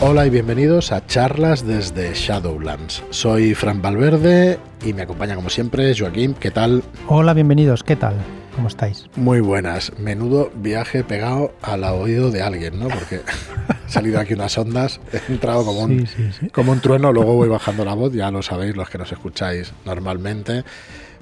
Hola 0.00 0.26
y 0.26 0.30
bienvenidos 0.30 0.92
a 0.92 1.06
charlas 1.06 1.66
desde 1.66 2.12
Shadowlands. 2.14 3.02
Soy 3.10 3.54
Fran 3.54 3.80
Valverde 3.80 4.58
y 4.84 4.92
me 4.92 5.02
acompaña 5.02 5.34
como 5.34 5.48
siempre 5.48 5.94
Joaquín. 5.98 6.34
¿Qué 6.34 6.50
tal? 6.50 6.82
Hola, 7.08 7.32
bienvenidos. 7.32 7.82
¿Qué 7.82 7.96
tal? 7.96 8.14
¿Cómo 8.54 8.68
estáis? 8.68 9.06
Muy 9.16 9.40
buenas. 9.40 9.98
Menudo 9.98 10.50
viaje 10.54 11.04
pegado 11.04 11.52
al 11.62 11.84
oído 11.84 12.30
de 12.30 12.42
alguien, 12.42 12.78
¿no? 12.78 12.88
Porque 12.88 13.16
he 13.86 13.90
salido 13.90 14.20
aquí 14.20 14.34
unas 14.34 14.56
ondas, 14.58 15.00
he 15.12 15.32
entrado 15.32 15.64
como 15.64 15.80
un, 15.84 16.06
Sí, 16.06 16.14
sí, 16.16 16.30
sí. 16.40 16.48
como 16.50 16.72
un 16.72 16.80
trueno, 16.80 17.12
luego 17.12 17.34
voy 17.34 17.48
bajando 17.48 17.84
la 17.84 17.94
voz, 17.94 18.12
ya 18.12 18.30
lo 18.30 18.42
sabéis 18.42 18.76
los 18.76 18.88
que 18.90 18.98
nos 18.98 19.10
escucháis 19.10 19.72
normalmente. 19.86 20.64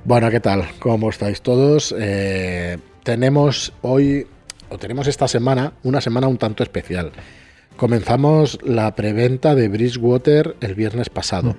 Bueno, 0.04 0.28
¿qué 0.30 0.40
tal? 0.40 0.64
¿Cómo 0.80 1.08
estáis 1.10 1.40
todos? 1.42 1.94
Eh, 1.96 2.78
tenemos 3.04 3.72
hoy, 3.82 4.26
o 4.68 4.76
tenemos 4.78 5.06
esta 5.06 5.28
semana, 5.28 5.72
una 5.84 6.00
semana 6.00 6.26
un 6.26 6.38
tanto 6.38 6.64
especial. 6.64 7.12
Comenzamos 7.76 8.58
la 8.62 8.94
preventa 8.94 9.54
de 9.54 9.68
Bridgewater 9.68 10.56
el 10.60 10.74
viernes 10.74 11.08
pasado. 11.08 11.56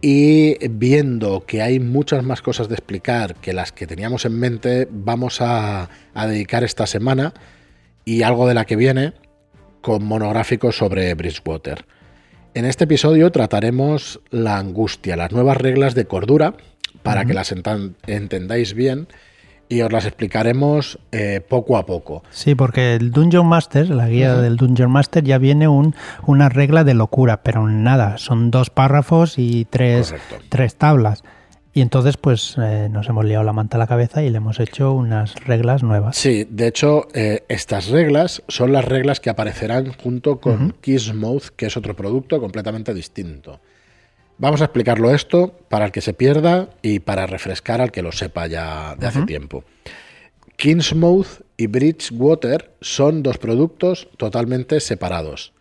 Y 0.00 0.56
viendo 0.68 1.44
que 1.46 1.62
hay 1.62 1.78
muchas 1.78 2.24
más 2.24 2.42
cosas 2.42 2.68
de 2.68 2.74
explicar 2.74 3.36
que 3.36 3.52
las 3.52 3.72
que 3.72 3.86
teníamos 3.86 4.24
en 4.24 4.38
mente, 4.38 4.88
vamos 4.90 5.40
a, 5.40 5.88
a 6.14 6.26
dedicar 6.26 6.64
esta 6.64 6.86
semana 6.86 7.34
y 8.04 8.22
algo 8.22 8.48
de 8.48 8.54
la 8.54 8.64
que 8.64 8.76
viene 8.76 9.14
con 9.80 10.04
monográficos 10.04 10.76
sobre 10.76 11.12
Bridgewater. 11.14 11.84
En 12.54 12.64
este 12.64 12.84
episodio 12.84 13.30
trataremos 13.30 14.20
la 14.30 14.58
angustia, 14.58 15.16
las 15.16 15.32
nuevas 15.32 15.56
reglas 15.56 15.94
de 15.94 16.04
cordura, 16.04 16.54
para 17.02 17.24
que 17.24 17.34
las 17.34 17.52
entendáis 18.06 18.74
bien 18.74 19.08
y 19.72 19.80
os 19.82 19.90
las 19.90 20.04
explicaremos 20.04 20.98
eh, 21.12 21.40
poco 21.48 21.76
a 21.78 21.86
poco. 21.86 22.22
Sí, 22.30 22.54
porque 22.54 22.94
el 22.94 23.10
Dungeon 23.10 23.46
Master, 23.46 23.88
la 23.88 24.08
guía 24.08 24.34
del 24.36 24.56
Dungeon 24.56 24.90
Master, 24.90 25.24
ya 25.24 25.38
viene 25.38 25.66
un, 25.66 25.94
una 26.26 26.48
regla 26.48 26.84
de 26.84 26.94
locura, 26.94 27.42
pero 27.42 27.66
nada, 27.66 28.18
son 28.18 28.50
dos 28.50 28.68
párrafos 28.70 29.38
y 29.38 29.64
tres, 29.64 30.12
Correcto. 30.12 30.36
tres 30.50 30.76
tablas. 30.76 31.24
Y 31.74 31.80
entonces, 31.80 32.18
pues 32.18 32.56
eh, 32.62 32.88
nos 32.90 33.08
hemos 33.08 33.24
liado 33.24 33.44
la 33.44 33.54
manta 33.54 33.78
a 33.78 33.80
la 33.80 33.86
cabeza 33.86 34.22
y 34.22 34.28
le 34.28 34.36
hemos 34.36 34.60
hecho 34.60 34.92
unas 34.92 35.34
reglas 35.46 35.82
nuevas. 35.82 36.16
Sí, 36.16 36.46
de 36.50 36.66
hecho, 36.66 37.08
eh, 37.14 37.44
estas 37.48 37.88
reglas 37.88 38.42
son 38.48 38.72
las 38.72 38.84
reglas 38.84 39.20
que 39.20 39.30
aparecerán 39.30 39.90
junto 39.94 40.38
con 40.38 40.74
Kissmouth, 40.82 41.44
que 41.56 41.66
es 41.66 41.76
otro 41.78 41.96
producto 41.96 42.38
completamente 42.40 42.92
distinto. 42.92 43.58
Vamos 44.42 44.60
a 44.60 44.64
explicarlo 44.64 45.14
esto 45.14 45.54
para 45.68 45.84
el 45.84 45.92
que 45.92 46.00
se 46.00 46.14
pierda 46.14 46.68
y 46.82 46.98
para 46.98 47.26
refrescar 47.28 47.80
al 47.80 47.92
que 47.92 48.02
lo 48.02 48.10
sepa 48.10 48.48
ya 48.48 48.96
de 48.98 49.06
hace 49.06 49.22
tiempo. 49.22 49.62
Kingsmouth 50.56 51.42
y 51.56 51.68
Bridgewater 51.68 52.72
son 52.80 53.22
dos 53.22 53.38
productos 53.38 54.08
totalmente 54.16 54.80
separados. 54.80 55.52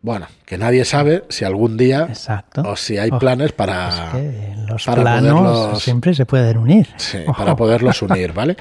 Bueno, 0.00 0.26
que 0.46 0.58
nadie 0.58 0.84
sabe 0.84 1.22
si 1.28 1.44
algún 1.44 1.76
día 1.76 2.06
Exacto. 2.08 2.62
o 2.66 2.74
si 2.74 2.98
hay 2.98 3.10
planes 3.12 3.52
para, 3.52 3.88
Es 4.08 4.12
que 4.12 4.54
los 4.68 4.84
para 4.84 5.02
planos 5.02 5.40
poderlos- 5.40 5.78
siempre 5.82 6.12
se 6.14 6.26
pueden 6.26 6.58
unir. 6.58 6.88
Sí, 6.96 7.18
Ojo. 7.24 7.36
para 7.38 7.54
poderlos 7.54 8.02
unir, 8.02 8.32
¿vale? 8.32 8.56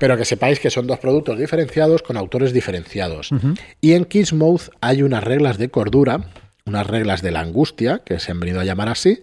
Pero 0.00 0.16
que 0.16 0.24
sepáis 0.24 0.58
que 0.58 0.70
son 0.70 0.88
dos 0.88 0.98
productos 0.98 1.38
diferenciados 1.38 2.02
con 2.02 2.16
autores 2.16 2.52
diferenciados. 2.52 3.30
Y 3.80 3.92
en 3.92 4.04
Kissmouth 4.06 4.70
hay 4.80 5.02
unas 5.04 5.22
reglas 5.22 5.56
de 5.56 5.68
cordura, 5.68 6.30
unas 6.68 6.86
reglas 6.86 7.22
de 7.22 7.30
la 7.30 7.40
angustia, 7.40 8.02
que 8.04 8.18
se 8.18 8.30
han 8.30 8.40
venido 8.40 8.60
a 8.60 8.64
llamar 8.64 8.88
así, 8.88 9.22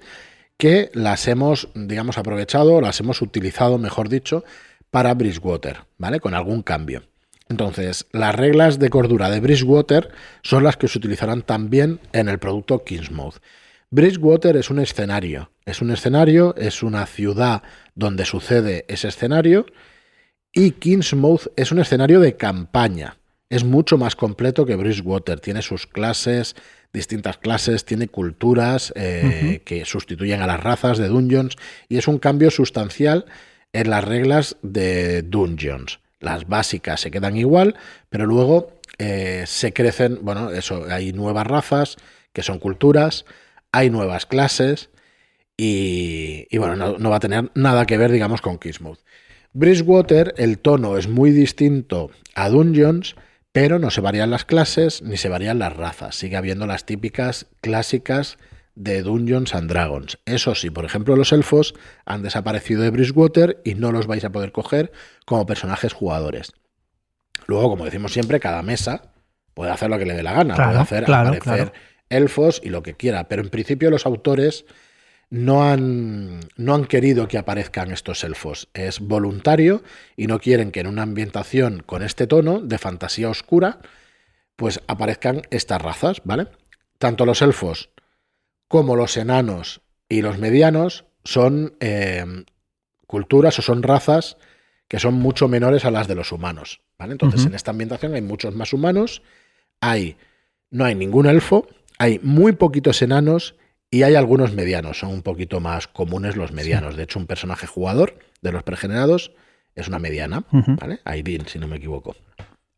que 0.57 0.89
las 0.93 1.27
hemos, 1.27 1.69
digamos, 1.75 2.17
aprovechado, 2.17 2.81
las 2.81 2.99
hemos 2.99 3.21
utilizado, 3.21 3.77
mejor 3.77 4.09
dicho, 4.09 4.43
para 4.89 5.13
Bridgewater, 5.13 5.79
¿vale? 5.97 6.19
Con 6.19 6.33
algún 6.33 6.61
cambio. 6.61 7.03
Entonces, 7.47 8.07
las 8.11 8.33
reglas 8.33 8.79
de 8.79 8.89
cordura 8.89 9.29
de 9.29 9.39
Bridgewater 9.39 10.09
son 10.41 10.63
las 10.63 10.77
que 10.77 10.87
se 10.87 10.97
utilizarán 10.97 11.43
también 11.43 11.99
en 12.11 12.27
el 12.27 12.39
producto 12.39 12.83
Kingsmouth. 12.83 13.35
Bridgewater 13.91 14.57
es 14.57 14.69
un 14.69 14.79
escenario, 14.79 15.51
es 15.65 15.81
un 15.81 15.91
escenario, 15.91 16.55
es 16.57 16.81
una 16.81 17.05
ciudad 17.05 17.61
donde 17.93 18.25
sucede 18.25 18.85
ese 18.87 19.09
escenario 19.09 19.67
y 20.51 20.71
Kingsmouth 20.71 21.47
es 21.55 21.71
un 21.71 21.79
escenario 21.79 22.19
de 22.19 22.35
campaña. 22.35 23.17
Es 23.49 23.63
mucho 23.63 23.97
más 23.97 24.15
completo 24.15 24.65
que 24.65 24.75
Bridgewater. 24.75 25.39
Tiene 25.39 25.61
sus 25.61 25.85
clases, 25.85 26.55
distintas 26.95 27.37
clases, 27.37 27.85
tiene 27.85 28.07
culturas 28.07 28.91
eh, 28.95 29.61
que 29.65 29.85
sustituyen 29.85 30.41
a 30.41 30.47
las 30.47 30.63
razas 30.63 30.97
de 30.97 31.07
Dungeons 31.07 31.55
y 31.87 31.97
es 31.97 32.07
un 32.07 32.17
cambio 32.17 32.49
sustancial 32.49 33.25
en 33.73 33.91
las 33.91 34.03
reglas 34.03 34.57
de 34.63 35.21
Dungeons. 35.21 35.99
Las 36.19 36.47
básicas 36.47 37.01
se 37.01 37.11
quedan 37.11 37.37
igual, 37.37 37.75
pero 38.09 38.25
luego 38.25 38.79
eh, 38.97 39.43
se 39.45 39.73
crecen, 39.73 40.19
bueno, 40.23 40.49
eso, 40.49 40.85
hay 40.89 41.13
nuevas 41.13 41.45
razas 41.45 41.97
que 42.33 42.41
son 42.41 42.57
culturas, 42.57 43.25
hay 43.71 43.91
nuevas 43.91 44.25
clases 44.25 44.89
y, 45.57 46.47
y 46.49 46.57
bueno, 46.57 46.75
no, 46.75 46.97
no 46.97 47.09
va 47.11 47.17
a 47.17 47.19
tener 47.19 47.51
nada 47.53 47.85
que 47.85 47.97
ver, 47.97 48.11
digamos, 48.11 48.41
con 48.41 48.57
Kismuth. 48.57 48.99
Bridgewater, 49.53 50.33
el 50.37 50.59
tono 50.59 50.97
es 50.97 51.07
muy 51.07 51.31
distinto 51.31 52.11
a 52.33 52.49
Dungeons, 52.49 53.15
pero 53.55 53.79
no 53.79 53.89
se 53.89 54.01
varían 54.01 54.31
las 54.31 54.43
clases 54.43 55.01
ni 55.01 55.15
se 55.15 55.29
varían 55.29 55.59
las 55.59 55.73
razas. 55.73 56.15
Sigue 56.15 56.35
habiendo 56.35 56.67
las 56.67 56.85
típicas 56.85 57.47
clásicas 57.61 58.37
de 58.75 59.01
Dungeons 59.01 59.55
and 59.55 59.69
Dragons. 59.69 60.19
Eso 60.25 60.55
sí, 60.55 60.69
por 60.69 60.83
ejemplo, 60.83 61.15
los 61.15 61.31
elfos 61.31 61.73
han 62.05 62.21
desaparecido 62.21 62.81
de 62.81 62.89
Bridgewater 62.89 63.61
y 63.63 63.75
no 63.75 63.93
los 63.93 64.07
vais 64.07 64.25
a 64.25 64.29
poder 64.33 64.51
coger 64.51 64.91
como 65.25 65.45
personajes 65.45 65.93
jugadores. 65.93 66.51
Luego, 67.47 67.69
como 67.69 67.85
decimos 67.85 68.11
siempre, 68.11 68.41
cada 68.41 68.61
mesa 68.61 69.13
puede 69.53 69.71
hacer 69.71 69.89
lo 69.89 69.97
que 69.97 70.05
le 70.05 70.15
dé 70.15 70.23
la 70.23 70.33
gana, 70.33 70.55
Claro, 70.55 70.71
puede 70.71 70.81
hacer 70.81 71.03
claro, 71.05 71.29
aparecer 71.29 71.71
claro. 71.71 71.73
elfos 72.09 72.59
y 72.61 72.71
lo 72.71 72.83
que 72.83 72.95
quiera, 72.95 73.29
pero 73.29 73.41
en 73.41 73.47
principio 73.47 73.89
los 73.89 74.05
autores 74.05 74.65
no 75.35 75.63
han, 75.69 76.39
no 76.55 76.75
han 76.75 76.85
querido 76.85 77.27
que 77.27 77.37
aparezcan 77.37 77.91
estos 77.91 78.23
elfos. 78.23 78.69
Es 78.73 79.01
voluntario 79.01 79.83
y 80.15 80.27
no 80.27 80.39
quieren 80.39 80.71
que 80.71 80.79
en 80.79 80.87
una 80.87 81.01
ambientación 81.03 81.83
con 81.85 82.03
este 82.03 82.25
tono 82.25 82.61
de 82.61 82.77
fantasía 82.77 83.29
oscura, 83.29 83.79
pues 84.55 84.81
aparezcan 84.87 85.41
estas 85.49 85.81
razas, 85.81 86.21
¿vale? 86.23 86.47
Tanto 86.99 87.25
los 87.25 87.41
elfos 87.41 87.89
como 88.69 88.95
los 88.95 89.17
enanos 89.17 89.81
y 90.07 90.21
los 90.21 90.37
medianos 90.37 91.03
son 91.25 91.75
eh, 91.81 92.23
culturas 93.05 93.59
o 93.59 93.61
son 93.61 93.83
razas 93.83 94.37
que 94.87 94.99
son 94.99 95.15
mucho 95.15 95.49
menores 95.49 95.83
a 95.83 95.91
las 95.91 96.07
de 96.07 96.15
los 96.15 96.31
humanos, 96.31 96.79
¿vale? 96.97 97.11
Entonces 97.11 97.45
en 97.45 97.55
esta 97.55 97.71
ambientación 97.71 98.13
hay 98.13 98.21
muchos 98.21 98.55
más 98.55 98.71
humanos, 98.71 99.21
hay 99.81 100.15
no 100.69 100.85
hay 100.85 100.95
ningún 100.95 101.25
elfo, 101.25 101.67
hay 101.97 102.19
muy 102.23 102.53
poquitos 102.53 103.01
enanos 103.01 103.55
y 103.95 104.03
hay 104.03 104.15
algunos 104.15 104.51
medianos, 104.51 104.99
son 104.99 105.11
un 105.11 105.21
poquito 105.21 105.61
más 105.61 105.87
comunes 105.87 106.35
los 106.35 106.51
medianos. 106.51 106.97
De 106.97 107.03
hecho, 107.03 107.17
un 107.17 107.27
personaje 107.27 107.65
jugador 107.65 108.19
de 108.41 108.51
los 108.51 108.61
pregenerados 108.61 109.31
es 109.73 109.87
una 109.87 109.99
mediana, 109.99 110.43
Ujú. 110.51 110.75
¿vale? 110.75 110.99
Si 111.45 111.59
no 111.59 111.69
me 111.69 111.77
equivoco. 111.77 112.13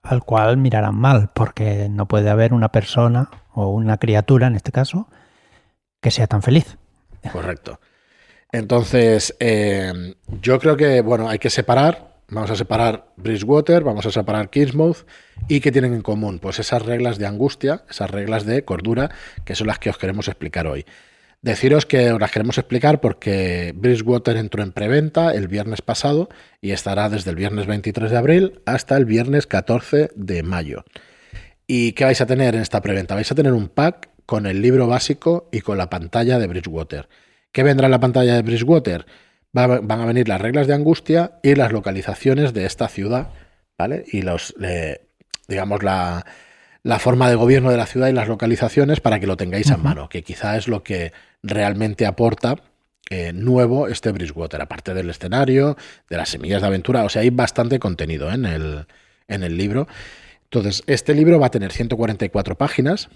al 0.03 0.23
cual 0.23 0.57
mirarán 0.57 0.93
mal, 0.93 1.31
porque 1.33 1.89
no 1.89 2.07
puede 2.07 2.29
haber 2.29 2.53
una 2.53 2.71
persona 2.71 3.31
o 3.51 3.69
una 3.69 3.97
criatura, 3.97 4.45
en 4.45 4.55
este 4.57 4.71
caso, 4.71 5.07
que 6.01 6.11
sea 6.11 6.27
tan 6.27 6.43
feliz. 6.43 6.77
Correcto. 7.31 7.79
Entonces, 8.51 9.35
eh, 9.39 10.13
yo 10.43 10.59
creo 10.59 10.77
que, 10.77 11.01
bueno, 11.01 11.29
hay 11.29 11.39
que 11.39 11.49
separar. 11.49 12.15
Vamos 12.29 12.51
a 12.51 12.55
separar 12.55 13.07
Bridgewater, 13.15 13.83
vamos 13.83 14.05
a 14.05 14.11
separar 14.11 14.51
Kingsmouth. 14.51 15.07
¿Y 15.47 15.61
qué 15.61 15.71
tienen 15.71 15.95
en 15.95 16.01
común? 16.01 16.37
Pues 16.37 16.59
esas 16.59 16.83
reglas 16.85 17.17
de 17.17 17.25
angustia, 17.25 17.85
esas 17.89 18.11
reglas 18.11 18.45
de 18.45 18.63
cordura, 18.65 19.09
que 19.45 19.55
son 19.55 19.65
las 19.65 19.79
que 19.79 19.89
os 19.89 19.97
queremos 19.97 20.27
explicar 20.27 20.67
hoy. 20.67 20.85
Deciros 21.41 21.85
que 21.85 22.11
os 22.11 22.19
las 22.19 22.31
queremos 22.31 22.57
explicar 22.57 22.99
porque 22.99 23.71
Bridgewater 23.75 24.37
entró 24.37 24.63
en 24.63 24.71
preventa 24.71 25.31
el 25.33 25.47
viernes 25.47 25.81
pasado 25.81 26.29
y 26.61 26.71
estará 26.71 27.09
desde 27.09 27.29
el 27.29 27.35
viernes 27.35 27.67
23 27.67 28.09
de 28.11 28.17
abril 28.17 28.61
hasta 28.65 28.97
el 28.97 29.05
viernes 29.05 29.45
14 29.47 30.09
de 30.15 30.43
mayo. 30.43 30.83
¿Y 31.67 31.91
qué 31.93 32.05
vais 32.05 32.21
a 32.21 32.25
tener 32.25 32.55
en 32.55 32.61
esta 32.61 32.81
preventa? 32.81 33.13
Vais 33.15 33.31
a 33.31 33.35
tener 33.35 33.53
un 33.53 33.69
pack 33.69 34.09
con 34.25 34.45
el 34.45 34.61
libro 34.61 34.87
básico 34.87 35.47
y 35.51 35.61
con 35.61 35.77
la 35.77 35.89
pantalla 35.89 36.39
de 36.39 36.47
Bridgewater. 36.47 37.07
¿Qué 37.51 37.63
vendrá 37.63 37.85
en 37.87 37.91
la 37.91 37.99
pantalla 37.99 38.35
de 38.35 38.41
Bridgewater? 38.41 39.05
Va- 39.57 39.79
van 39.79 40.01
a 40.01 40.05
venir 40.05 40.27
las 40.27 40.41
reglas 40.41 40.67
de 40.67 40.73
angustia 40.73 41.39
y 41.43 41.55
las 41.55 41.71
localizaciones 41.71 42.53
de 42.53 42.65
esta 42.65 42.87
ciudad, 42.89 43.29
¿vale? 43.77 44.03
Y 44.11 44.21
los, 44.23 44.53
eh, 44.61 45.07
digamos, 45.47 45.83
la, 45.83 46.25
la 46.83 46.99
forma 46.99 47.29
de 47.29 47.35
gobierno 47.35 47.71
de 47.71 47.77
la 47.77 47.85
ciudad 47.85 48.07
y 48.07 48.13
las 48.13 48.27
localizaciones 48.27 48.99
para 48.99 49.19
que 49.19 49.27
lo 49.27 49.37
tengáis 49.37 49.71
a 49.71 49.75
Ujú. 49.75 49.83
mano, 49.83 50.09
que 50.09 50.23
quizá 50.23 50.57
es 50.57 50.67
lo 50.67 50.83
que 50.83 51.11
realmente 51.43 52.05
aporta 52.05 52.55
eh, 53.09 53.31
nuevo 53.33 53.87
este 53.87 54.11
Bridgewater, 54.11 54.61
aparte 54.61 54.93
del 54.93 55.09
escenario, 55.09 55.77
de 56.09 56.17
las 56.17 56.29
semillas 56.29 56.61
de 56.61 56.67
aventura, 56.67 57.03
o 57.05 57.09
sea, 57.09 57.21
hay 57.21 57.29
bastante 57.29 57.79
contenido 57.79 58.31
en, 58.31 58.45
el, 58.45 58.85
en 59.27 59.43
el 59.43 59.57
libro. 59.57 59.87
Entonces, 60.43 60.83
este 60.87 61.13
libro 61.13 61.39
va 61.39 61.47
a 61.47 61.51
tener 61.51 61.71
144 61.71 62.57
páginas, 62.57 63.09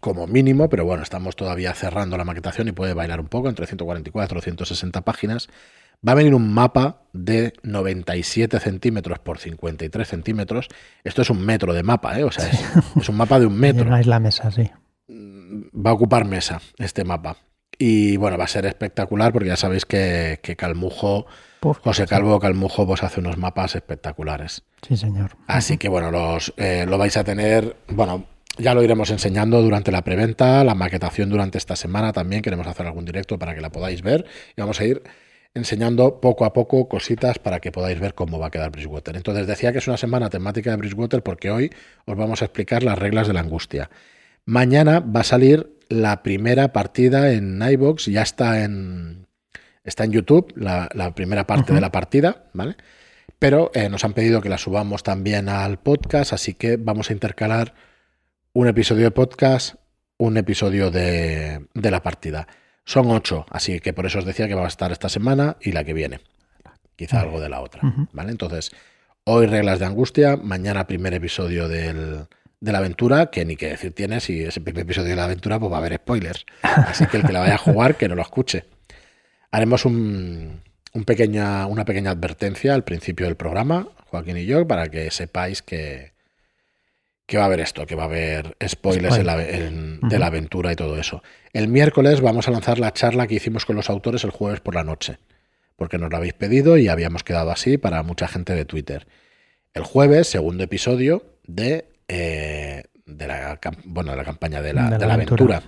como 0.00 0.26
mínimo, 0.26 0.68
pero 0.68 0.84
bueno, 0.84 1.02
estamos 1.02 1.36
todavía 1.36 1.74
cerrando 1.74 2.16
la 2.16 2.24
maquetación 2.24 2.68
y 2.68 2.72
puede 2.72 2.94
bailar 2.94 3.20
un 3.20 3.26
poco, 3.28 3.48
entre 3.48 3.66
144 3.66 4.38
y 4.38 4.42
160 4.42 5.00
páginas. 5.02 5.48
Va 6.06 6.12
a 6.12 6.14
venir 6.14 6.34
un 6.34 6.52
mapa 6.52 7.02
de 7.12 7.54
97 7.62 8.60
centímetros 8.60 9.18
por 9.18 9.38
53 9.38 10.06
centímetros. 10.06 10.68
Esto 11.02 11.22
es 11.22 11.30
un 11.30 11.44
metro 11.44 11.72
de 11.74 11.82
mapa, 11.82 12.18
¿eh? 12.18 12.24
O 12.24 12.30
sea, 12.30 12.48
es, 12.48 13.08
un 13.08 13.16
mapa 13.16 13.40
de 13.40 13.46
un 13.46 13.58
metro. 13.58 13.96
es 13.96 14.06
la 14.06 14.20
mesa, 14.20 14.50
sí. 14.50 14.70
Va 15.10 15.90
a 15.90 15.94
ocupar 15.94 16.24
mesa 16.24 16.60
este 16.78 17.04
mapa. 17.04 17.36
Y 17.78 18.16
bueno, 18.16 18.36
va 18.36 18.44
a 18.44 18.48
ser 18.48 18.66
espectacular 18.66 19.32
porque 19.32 19.48
ya 19.48 19.56
sabéis 19.56 19.86
que, 19.86 20.40
Calmujo, 20.56 21.26
José 21.60 22.06
Calvo 22.06 22.38
Calmujo, 22.40 22.86
pues 22.86 23.02
hace 23.02 23.20
unos 23.20 23.36
mapas 23.36 23.74
espectaculares. 23.76 24.62
Sí, 24.86 24.96
señor. 24.96 25.36
Así 25.46 25.78
que 25.78 25.88
bueno, 25.88 26.10
los, 26.10 26.52
eh, 26.56 26.86
lo 26.88 26.98
vais 26.98 27.16
a 27.16 27.24
tener, 27.24 27.76
bueno, 27.88 28.26
ya 28.58 28.74
lo 28.74 28.82
iremos 28.82 29.10
enseñando 29.10 29.62
durante 29.62 29.92
la 29.92 30.02
preventa, 30.02 30.64
la 30.64 30.74
maquetación 30.74 31.30
durante 31.30 31.58
esta 31.58 31.76
semana 31.76 32.12
también. 32.12 32.42
Queremos 32.42 32.66
hacer 32.66 32.86
algún 32.86 33.04
directo 33.04 33.38
para 33.38 33.54
que 33.54 33.60
la 33.60 33.70
podáis 33.70 34.02
ver. 34.02 34.26
Y 34.56 34.60
vamos 34.60 34.80
a 34.80 34.84
ir 34.84 35.02
enseñando 35.54 36.20
poco 36.20 36.44
a 36.44 36.52
poco 36.52 36.88
cositas 36.88 37.38
para 37.38 37.60
que 37.60 37.72
podáis 37.72 37.98
ver 37.98 38.14
cómo 38.14 38.38
va 38.38 38.48
a 38.48 38.50
quedar 38.50 38.70
Bridgewater. 38.70 39.16
Entonces 39.16 39.46
decía 39.46 39.72
que 39.72 39.78
es 39.78 39.88
una 39.88 39.96
semana 39.96 40.30
temática 40.30 40.70
de 40.70 40.76
Bridgewater 40.76 41.22
porque 41.22 41.50
hoy 41.50 41.70
os 42.06 42.16
vamos 42.16 42.42
a 42.42 42.46
explicar 42.46 42.82
las 42.82 42.98
reglas 42.98 43.26
de 43.26 43.34
la 43.34 43.40
angustia. 43.40 43.90
Mañana 44.44 45.00
va 45.00 45.20
a 45.20 45.24
salir 45.24 45.78
la 45.88 46.22
primera 46.22 46.72
partida 46.72 47.32
en 47.32 47.60
iBox, 47.62 48.06
ya 48.06 48.22
está 48.22 48.62
en, 48.64 49.26
está 49.84 50.04
en 50.04 50.12
YouTube, 50.12 50.52
la, 50.56 50.88
primera 51.14 51.46
parte 51.46 51.72
de 51.72 51.80
la 51.80 51.90
partida, 51.90 52.44
¿vale? 52.52 52.76
Pero 53.38 53.70
eh, 53.74 53.88
nos 53.88 54.04
han 54.04 54.14
pedido 54.14 54.40
que 54.40 54.48
la 54.48 54.58
subamos 54.58 55.02
también 55.02 55.48
al 55.48 55.78
podcast, 55.78 56.32
así 56.32 56.54
que 56.54 56.76
vamos 56.76 57.10
a 57.10 57.12
intercalar 57.12 57.74
un 58.52 58.66
episodio 58.66 59.04
de 59.04 59.10
podcast, 59.12 59.76
un 60.16 60.36
episodio 60.36 60.90
de, 60.90 61.66
la 61.74 62.02
partida. 62.02 62.48
Son 62.88 63.10
ocho, 63.10 63.44
así 63.50 63.80
que 63.80 63.92
por 63.92 64.06
eso 64.06 64.18
os 64.18 64.24
decía 64.24 64.48
que 64.48 64.54
va 64.54 64.64
a 64.64 64.68
estar 64.68 64.90
esta 64.92 65.10
semana 65.10 65.58
y 65.60 65.72
la 65.72 65.84
que 65.84 65.92
viene. 65.92 66.20
Quizá 66.96 67.20
algo 67.20 67.38
de 67.38 67.50
la 67.50 67.60
otra. 67.60 67.82
¿Vale? 68.12 68.30
Entonces, 68.30 68.72
hoy 69.24 69.44
reglas 69.44 69.78
de 69.78 69.84
angustia, 69.84 70.38
mañana 70.38 70.86
primer 70.86 71.12
episodio 71.12 71.68
de 71.68 72.26
la 72.62 72.78
aventura, 72.78 73.26
que 73.26 73.44
ni 73.44 73.56
que 73.56 73.68
decir 73.68 73.92
tiene, 73.92 74.20
si 74.20 74.40
ese 74.40 74.62
primer 74.62 74.84
episodio 74.84 75.10
de 75.10 75.16
la 75.16 75.24
aventura, 75.24 75.60
pues 75.60 75.70
va 75.70 75.76
a 75.76 75.80
haber 75.80 75.96
spoilers. 75.96 76.46
Así 76.62 77.04
que 77.08 77.18
el 77.18 77.24
que 77.24 77.32
la 77.34 77.40
vaya 77.40 77.56
a 77.56 77.58
jugar, 77.58 77.96
que 77.96 78.08
no 78.08 78.14
lo 78.14 78.22
escuche. 78.22 78.64
Haremos 79.50 79.84
un, 79.84 80.62
pequeña, 81.04 81.66
una 81.66 81.84
pequeña 81.84 82.12
advertencia 82.12 82.72
al 82.72 82.84
principio 82.84 83.26
del 83.26 83.36
programa, 83.36 83.88
Joaquín 84.06 84.38
y 84.38 84.46
yo, 84.46 84.66
para 84.66 84.88
que 84.88 85.10
sepáis 85.10 85.60
que, 85.60 86.12
que 87.28 87.36
va 87.36 87.42
a 87.42 87.46
haber 87.46 87.60
esto, 87.60 87.84
que 87.84 87.94
va 87.94 88.04
a 88.04 88.06
haber 88.06 88.56
spoilers 88.66 89.18
de 89.18 90.18
la 90.18 90.26
aventura 90.26 90.72
y 90.72 90.76
todo 90.76 90.98
eso. 90.98 91.22
El 91.52 91.68
miércoles 91.68 92.22
vamos 92.22 92.48
a 92.48 92.50
lanzar 92.50 92.78
la 92.78 92.94
charla 92.94 93.26
que 93.26 93.34
hicimos 93.34 93.66
con 93.66 93.76
los 93.76 93.90
autores 93.90 94.24
el 94.24 94.30
jueves 94.30 94.60
por 94.60 94.74
la 94.74 94.82
noche, 94.82 95.18
porque 95.76 95.98
nos 95.98 96.10
lo 96.10 96.16
habéis 96.16 96.32
pedido 96.32 96.78
y 96.78 96.88
habíamos 96.88 97.24
quedado 97.24 97.50
así 97.50 97.76
para 97.76 98.02
mucha 98.02 98.28
gente 98.28 98.54
de 98.54 98.64
Twitter. 98.64 99.06
El 99.74 99.82
jueves, 99.84 100.28
segundo 100.28 100.64
episodio 100.64 101.22
de, 101.46 101.90
eh, 102.08 102.84
de, 103.04 103.26
la, 103.26 103.60
bueno, 103.84 104.12
de 104.12 104.16
la 104.16 104.24
campaña 104.24 104.62
de 104.62 104.72
la, 104.72 104.86
aventura. 104.86 105.62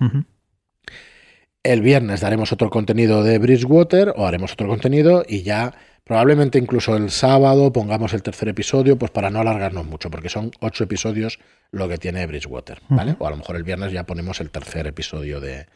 El 1.63 1.83
viernes 1.83 2.23
daremos 2.23 2.53
otro 2.53 2.71
contenido 2.71 3.23
de 3.23 3.39
Bridgewater 3.39 4.15
o 4.17 4.27
haremos 4.27 4.55
otro 4.55 4.67
contenido 4.67 5.25
y 5.29 5.43
ya 5.43 5.75
Probablemente 6.11 6.59
incluso 6.59 6.97
el 6.97 7.13
sábado 7.13 7.73
pongamos 7.73 8.15
el 8.15 8.23
tercer 8.25 8.49
episodio, 8.49 8.99
pues 8.99 9.13
para 9.13 9.31
no 9.31 9.39
alargarnos 9.39 9.87
mucho, 9.87 10.11
porque 10.11 10.29
son 10.29 10.51
ocho 10.59 10.83
episodios 10.83 11.39
lo 11.71 11.89
que 11.89 11.99
tiene 11.99 12.27
Bridgewater, 12.27 12.83
¿vale? 12.89 13.15
O 13.21 13.29
a 13.29 13.31
lo 13.31 13.37
mejor 13.37 13.55
el 13.55 13.63
viernes 13.63 13.93
ya 13.93 14.07
ponemos 14.07 14.41
el 14.41 14.51
tercer 14.51 14.89
episodio 14.89 15.39
de, 15.39 15.69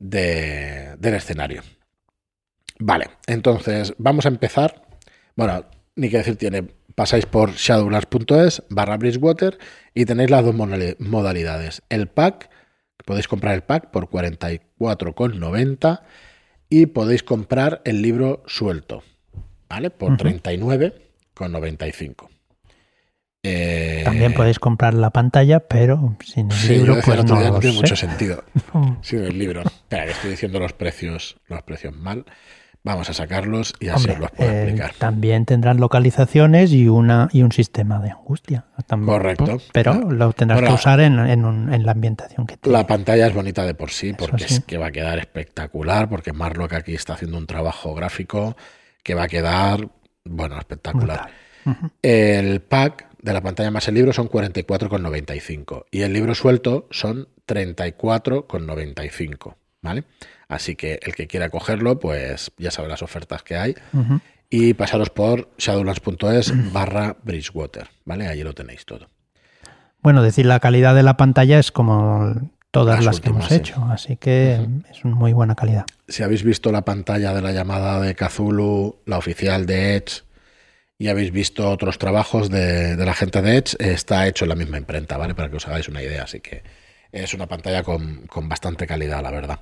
del 0.00 1.14
escenario. 1.14 1.62
Vale, 2.80 3.10
entonces 3.28 3.94
vamos 3.96 4.24
a 4.24 4.30
empezar. 4.30 4.88
Bueno, 5.36 5.66
ni 5.94 6.10
que 6.10 6.16
decir 6.16 6.34
tiene, 6.34 6.64
pasáis 6.96 7.24
por 7.26 7.52
shadowlands.es 7.52 8.64
barra 8.70 8.96
Bridgewater 8.96 9.56
y 9.94 10.04
tenéis 10.04 10.30
las 10.30 10.44
dos 10.44 10.56
modalidades. 10.56 11.82
El 11.90 12.08
pack, 12.08 12.50
podéis 13.04 13.28
comprar 13.28 13.54
el 13.54 13.62
pack 13.62 13.92
por 13.92 14.10
44,90 14.10 16.00
y 16.68 16.86
podéis 16.86 17.22
comprar 17.22 17.82
el 17.84 18.02
libro 18.02 18.42
suelto. 18.48 19.04
¿Vale? 19.68 19.90
Por 19.90 20.16
con 20.16 20.18
39,95. 20.18 22.28
Eh, 23.46 24.00
También 24.04 24.32
podéis 24.32 24.58
comprar 24.58 24.94
la 24.94 25.10
pantalla, 25.10 25.60
pero 25.60 26.16
sin 26.24 26.50
el 26.50 26.68
libro, 26.68 26.96
pues 27.04 27.24
no, 27.24 27.60
tiene 27.60 27.76
mucho 27.76 27.94
sentido. 27.94 28.42
Sin 29.02 29.20
el 29.20 29.38
libro. 29.38 29.62
Espera, 29.62 30.06
que 30.06 30.12
estoy 30.12 30.30
diciendo 30.30 30.58
los 30.58 30.72
precios, 30.72 31.36
los 31.46 31.62
precios 31.62 31.94
mal. 31.94 32.24
Vamos 32.82 33.08
a 33.08 33.14
sacarlos 33.14 33.74
y 33.80 33.88
así 33.88 34.10
os 34.10 34.18
los 34.18 34.30
puedo 34.30 34.50
eh, 34.50 34.62
explicar. 34.62 34.94
También 34.98 35.44
tendrán 35.44 35.78
localizaciones 35.78 36.72
y 36.72 36.88
una 36.88 37.28
y 37.32 37.42
un 37.42 37.52
sistema 37.52 37.98
de 37.98 38.10
angustia. 38.10 38.66
Correcto. 38.88 39.58
Pero 39.72 39.94
lo 39.94 40.32
tendrás 40.32 40.60
que 40.60 40.72
usar 40.72 41.00
en, 41.00 41.18
en, 41.18 41.86
la 41.86 41.92
ambientación 41.92 42.46
que 42.46 42.58
tiene. 42.58 42.76
La 42.76 42.86
pantalla 42.86 43.26
es 43.26 43.34
bonita 43.34 43.64
de 43.64 43.74
por 43.74 43.90
sí, 43.90 44.12
porque 44.12 44.44
es 44.44 44.60
que 44.60 44.76
va 44.76 44.88
a 44.88 44.92
quedar 44.92 45.18
espectacular, 45.18 46.10
porque 46.10 46.34
Marlock 46.34 46.74
aquí 46.74 46.94
está 46.94 47.14
haciendo 47.14 47.38
un 47.38 47.46
trabajo 47.46 47.94
gráfico 47.94 48.54
que 49.04 49.14
va 49.14 49.24
a 49.24 49.28
quedar, 49.28 49.88
bueno, 50.24 50.58
espectacular. 50.58 51.28
El 52.02 52.60
pack 52.60 53.06
de 53.22 53.32
la 53.32 53.40
pantalla 53.40 53.70
más 53.70 53.86
el 53.86 53.94
libro 53.94 54.12
son 54.12 54.28
44,95 54.28 55.84
y 55.92 56.02
el 56.02 56.12
libro 56.12 56.34
suelto 56.34 56.88
son 56.90 57.28
34,95, 57.46 59.54
¿vale? 59.82 60.04
Así 60.48 60.74
que 60.74 60.98
el 61.02 61.14
que 61.14 61.26
quiera 61.26 61.50
cogerlo, 61.50 62.00
pues 62.00 62.52
ya 62.58 62.70
sabe 62.70 62.88
las 62.88 63.02
ofertas 63.02 63.42
que 63.42 63.56
hay. 63.56 63.74
Y 64.50 64.74
pasaros 64.74 65.10
por 65.10 65.50
shadowlands.es 65.58 66.72
barra 66.72 67.16
Bridgewater, 67.22 67.88
¿vale? 68.04 68.26
Allí 68.26 68.42
lo 68.42 68.52
tenéis 68.52 68.84
todo. 68.84 69.08
Bueno, 70.02 70.22
decir 70.22 70.46
la 70.46 70.60
calidad 70.60 70.94
de 70.94 71.02
la 71.02 71.16
pantalla 71.16 71.58
es 71.58 71.72
como 71.72 72.34
todas 72.74 73.04
las, 73.04 73.20
que 73.20 73.28
hemos 73.28 73.52
hecho, 73.52 73.86
así 73.88 74.16
que 74.16 74.54
es 74.90 75.04
una 75.04 75.14
muy 75.14 75.32
buena 75.32 75.54
calidad. 75.54 75.84
Si 76.08 76.24
habéis 76.24 76.42
visto 76.42 76.72
la 76.72 76.84
pantalla 76.84 77.32
de 77.32 77.40
la 77.40 77.52
llamada 77.52 78.00
de 78.00 78.16
Kazulu, 78.16 78.96
la 79.06 79.16
oficial 79.16 79.64
de 79.64 79.94
Edge, 79.94 80.24
y 80.98 81.06
habéis 81.06 81.30
visto 81.30 81.70
otros 81.70 81.98
trabajos 81.98 82.50
de, 82.50 82.96
la 82.96 83.14
gente 83.14 83.42
de 83.42 83.58
Edge, 83.58 83.76
está 83.78 84.26
hecho 84.26 84.44
en 84.44 84.48
la 84.48 84.56
misma 84.56 84.76
imprenta, 84.76 85.16
¿vale? 85.16 85.36
Para 85.36 85.50
que 85.50 85.56
os 85.56 85.68
hagáis 85.68 85.88
una 85.88 86.02
idea, 86.02 86.24
así 86.24 86.40
que 86.40 86.64
es 87.12 87.32
una 87.32 87.46
pantalla 87.46 87.84
con, 87.84 88.26
con 88.26 88.48
bastante 88.48 88.88
calidad, 88.88 89.22
la 89.22 89.30
verdad. 89.30 89.60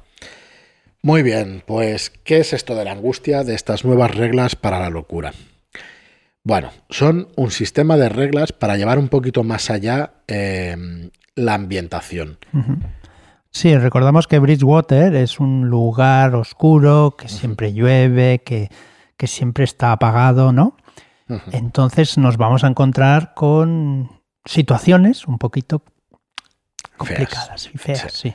Muy 1.03 1.23
bien, 1.23 1.63
pues, 1.67 2.09
¿qué 2.25 2.39
es 2.39 2.55
esto 2.55 2.75
de 2.75 2.87
la 2.87 2.93
angustia, 2.93 3.45
de 3.45 3.55
estas 3.55 3.85
nuevas 3.85 4.15
reglas 4.15 4.57
para 4.57 4.81
la 4.81 4.89
locura? 4.89 5.35
Bueno, 6.45 6.73
son 6.89 7.29
un 7.37 7.51
sistema 7.51 7.99
de 7.99 8.09
reglas 8.09 8.53
para 8.53 8.79
llevar 8.79 8.99
un 8.99 9.09
poquito 9.09 9.45
más 9.45 9.69
allá 9.69 10.15
eh, 10.29 11.11
la 11.35 11.55
ambientación. 11.55 12.39
Sí, 13.53 13.77
recordamos 13.77 14.27
que 14.27 14.39
Bridgewater 14.39 15.15
es 15.15 15.39
un 15.39 15.69
lugar 15.69 16.35
oscuro, 16.35 17.15
que 17.19 17.29
siempre 17.29 17.75
llueve, 17.75 18.43
que, 18.43 18.71
siempre 19.27 19.63
está 19.63 19.93
apagado, 19.93 20.53
¿no? 20.53 20.77
Entonces 21.53 22.19
nos 22.19 22.37
vamos 22.39 22.65
a 22.65 22.67
encontrar 22.67 23.35
con 23.35 24.23
situaciones 24.45 25.29
un 25.29 25.39
poquito 25.39 25.85
complicadas 26.97 27.71
y 27.73 27.79
feas, 27.79 28.13
sí. 28.13 28.35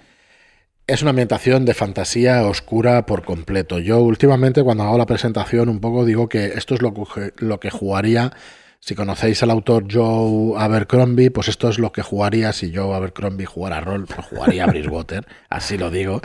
Es 0.88 1.02
una 1.02 1.10
ambientación 1.10 1.66
de 1.66 1.74
fantasía 1.74 2.46
oscura 2.46 3.06
por 3.06 3.26
completo. 3.26 3.80
Yo 3.80 4.00
últimamente 4.00 4.64
cuando 4.64 4.84
hago 4.84 4.98
la 4.98 5.06
presentación 5.06 5.68
un 5.68 5.82
poco 5.82 6.06
digo 6.06 6.30
que 6.30 6.46
esto 6.46 6.76
es 6.76 6.82
lo 6.82 6.94
que, 6.94 7.34
lo 7.38 7.60
que 7.60 7.70
jugaría 7.70 8.32
si 8.80 8.96
conocéis 8.96 9.44
al 9.44 9.52
autor 9.52 9.86
Joe 9.92 10.58
Abercrombie, 10.58 11.32
pues 11.32 11.48
esto 11.48 11.70
es 11.70 11.80
lo 11.80 11.92
que 11.92 12.02
jugaría 12.02 12.54
si 12.54 12.74
Joe 12.74 12.96
Abercrombie 12.96 13.46
jugara 13.46 13.82
rol, 13.82 14.06
pues 14.06 14.26
jugaría 14.28 14.66
Bridgewater, 14.66 15.26
así 15.50 15.78
lo 15.78 15.92
digo. 15.92 16.22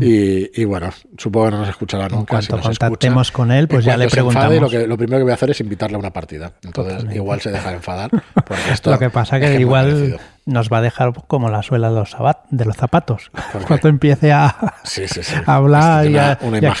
Y, 0.00 0.64
bueno, 0.64 0.90
supongo 1.16 1.46
que 1.46 1.50
no 1.52 1.58
nos 1.58 1.68
escuchará 1.68 2.08
nunca. 2.08 2.30
Cuando 2.30 2.56
si 2.56 2.76
contactemos 2.76 3.30
con 3.30 3.52
él, 3.52 3.68
pues 3.68 3.84
ya 3.84 3.96
le 3.96 4.08
preguntamos. 4.08 4.60
lo, 4.60 4.68
que, 4.68 4.88
lo 4.88 4.96
primero 4.96 5.18
que 5.18 5.22
voy 5.22 5.30
a 5.30 5.34
hacer 5.34 5.50
es 5.50 5.60
invitarle 5.60 5.94
a 5.94 6.00
una 6.00 6.12
partida. 6.12 6.52
Entonces, 6.64 7.14
igual 7.14 7.40
se 7.40 7.52
deja 7.52 7.72
enfadar. 7.72 8.10
lo 8.84 8.98
que 8.98 9.10
pasa 9.10 9.38
es 9.38 9.50
que 9.50 9.60
igual 9.60 10.18
nos 10.46 10.68
va 10.70 10.78
a 10.78 10.82
dejar 10.82 11.12
como 11.26 11.48
la 11.48 11.62
suela 11.62 11.88
de 11.88 11.94
los, 11.94 12.16
de 12.50 12.64
los 12.64 12.76
zapatos. 12.76 13.30
Cuando 13.66 13.88
empiece 13.88 14.32
a, 14.32 14.48
hablar 15.46 16.06
y, 16.06 16.16
a, 16.18 16.38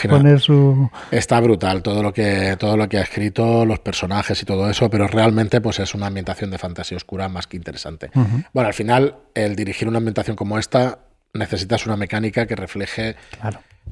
poner 0.08 0.40
su... 0.40 0.90
Está 1.10 1.40
brutal 1.40 1.82
todo 1.82 2.02
lo, 2.02 2.12
que, 2.12 2.56
todo 2.58 2.76
lo 2.76 2.88
que 2.88 2.98
ha 2.98 3.02
escrito, 3.02 3.64
los 3.64 3.78
personajes 3.78 4.40
y 4.42 4.44
todo 4.44 4.68
eso, 4.68 4.90
pero 4.90 5.06
realmente 5.06 5.60
pues 5.60 5.78
es 5.78 5.94
una 5.94 6.06
ambientación 6.06 6.50
de 6.50 6.58
fantasía 6.58 6.96
oscura 6.96 7.28
más 7.28 7.46
que 7.46 7.56
interesante. 7.56 8.10
Bueno, 8.52 8.68
al 8.68 8.74
final, 8.74 9.16
el 9.34 9.56
dirigir 9.56 9.88
una 9.88 9.98
ambientación 9.98 10.36
como 10.36 10.58
esta 10.58 10.98
necesitas 11.32 11.86
una 11.86 11.96
mecánica 11.96 12.46
que 12.46 12.56
refleje 12.56 13.16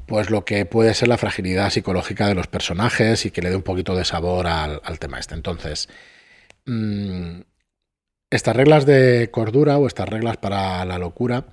pues 0.07 0.29
lo 0.29 0.43
que 0.43 0.65
puede 0.65 0.93
ser 0.93 1.07
la 1.07 1.17
fragilidad 1.17 1.69
psicológica 1.69 2.27
de 2.27 2.35
los 2.35 2.47
personajes 2.47 3.25
y 3.25 3.31
que 3.31 3.41
le 3.41 3.49
dé 3.49 3.55
un 3.55 3.63
poquito 3.63 3.95
de 3.95 4.05
sabor 4.05 4.47
al, 4.47 4.99
tema 4.99 5.19
este. 5.19 5.35
Entonces, 5.35 5.87
mm, 6.65 7.41
estas 8.33 8.55
reglas 8.55 8.87
de 8.87 9.29
cordura 9.31 9.77
o 9.77 9.85
estas 9.85 10.09
reglas 10.09 10.37
para 10.37 10.83
la 10.85 10.97
locura 10.97 11.45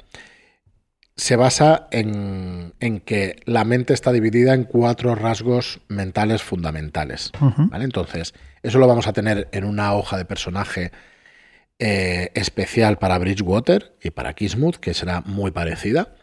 se 1.15 1.37
basa 1.37 1.89
en, 1.91 2.73
que 3.05 3.37
la 3.45 3.65
mente 3.65 3.93
está 3.93 4.11
dividida 4.13 4.55
en 4.55 4.65
cuatro 4.65 5.15
rasgos 5.15 5.81
mentales 5.89 6.43
fundamentales. 6.43 7.33
¿vale? 7.39 7.85
Entonces, 7.85 8.33
eso 8.63 8.79
lo 8.79 8.87
vamos 8.87 9.07
a 9.07 9.13
tener 9.13 9.49
en 9.53 9.65
una 9.65 9.93
hoja 9.93 10.17
de 10.17 10.25
personaje 10.25 10.93
eh, 11.79 12.31
especial 12.35 12.97
para 12.97 13.19
Bridgewater 13.19 13.95
y 14.03 14.11
para 14.11 14.33
Kismuth, 14.33 14.77
que 14.77 14.95
será 14.95 15.21
muy 15.21 15.51
parecida. 15.51 16.15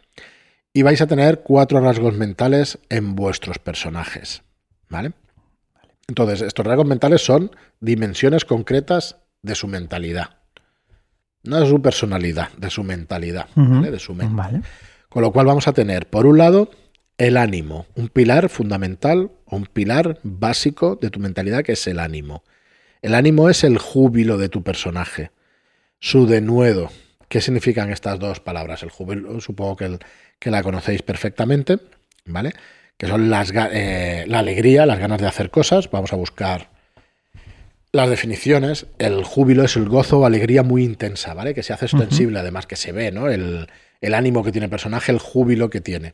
Y 0.73 0.81
vais 0.81 1.01
a 1.01 1.07
tener 1.07 1.41
cuatro 1.41 1.79
rasgos 1.79 2.15
mentales 2.15 2.79
en 2.89 3.15
vuestros 3.15 3.59
personajes. 3.59 4.41
¿Vale? 4.89 5.11
Entonces, 6.07 6.41
estos 6.41 6.65
rasgos 6.65 6.87
mentales 6.87 7.23
son 7.23 7.51
dimensiones 7.79 8.45
concretas 8.45 9.17
de 9.43 9.53
su 9.53 9.67
mentalidad. 9.67 10.37
No 11.47 11.59
de 11.59 11.67
su 11.67 11.81
personalidad, 11.81 12.49
de 12.57 12.69
su 12.69 12.83
mentalidad, 12.83 13.47
de 13.55 13.99
su 13.99 14.13
mente. 14.13 14.61
Con 15.09 15.21
lo 15.21 15.31
cual 15.31 15.45
vamos 15.45 15.67
a 15.67 15.73
tener, 15.73 16.07
por 16.09 16.25
un 16.25 16.37
lado, 16.37 16.69
el 17.17 17.37
ánimo, 17.37 17.87
un 17.95 18.09
pilar 18.09 18.49
fundamental, 18.49 19.31
un 19.45 19.65
pilar 19.65 20.19
básico 20.23 20.97
de 21.01 21.09
tu 21.09 21.19
mentalidad 21.19 21.63
que 21.63 21.71
es 21.71 21.87
el 21.87 21.99
ánimo. 21.99 22.43
El 23.01 23.15
ánimo 23.15 23.49
es 23.49 23.63
el 23.63 23.77
júbilo 23.77 24.37
de 24.37 24.49
tu 24.49 24.63
personaje, 24.63 25.31
su 25.99 26.27
denuedo. 26.27 26.91
¿Qué 27.29 27.41
significan 27.41 27.89
estas 27.91 28.19
dos 28.19 28.39
palabras? 28.39 28.83
El 28.83 28.89
júbilo, 28.89 29.39
supongo 29.41 29.75
que, 29.75 29.99
que 30.39 30.51
la 30.51 30.63
conocéis 30.63 31.01
perfectamente, 31.01 31.79
¿vale? 32.25 32.53
Que 32.97 33.07
son 33.07 33.29
las, 33.29 33.51
eh, 33.55 34.25
la 34.27 34.39
alegría, 34.39 34.85
las 34.85 34.99
ganas 34.99 35.21
de 35.21 35.27
hacer 35.27 35.49
cosas. 35.49 35.89
Vamos 35.89 36.13
a 36.13 36.15
buscar 36.15 36.76
las 37.91 38.10
definiciones. 38.10 38.88
El 39.00 39.24
júbilo 39.24 39.63
es 39.63 39.75
el 39.75 39.89
gozo 39.89 40.20
o 40.20 40.25
alegría 40.25 40.63
muy 40.63 40.84
intensa, 40.84 41.34
¿vale? 41.34 41.53
Que 41.53 41.63
se 41.63 41.74
hace 41.74 41.86
extensible, 41.86 42.39
además 42.39 42.67
que 42.67 42.75
se 42.75 42.91
ve, 42.91 43.12
¿no? 43.12 43.29
El, 43.29 43.67
el 44.01 44.13
ánimo 44.13 44.44
que 44.44 44.51
tiene 44.51 44.65
el 44.65 44.72
personaje, 44.72 45.12
el 45.12 45.20
júbilo 45.20 45.70
que 45.70 45.82
tiene. 45.82 46.13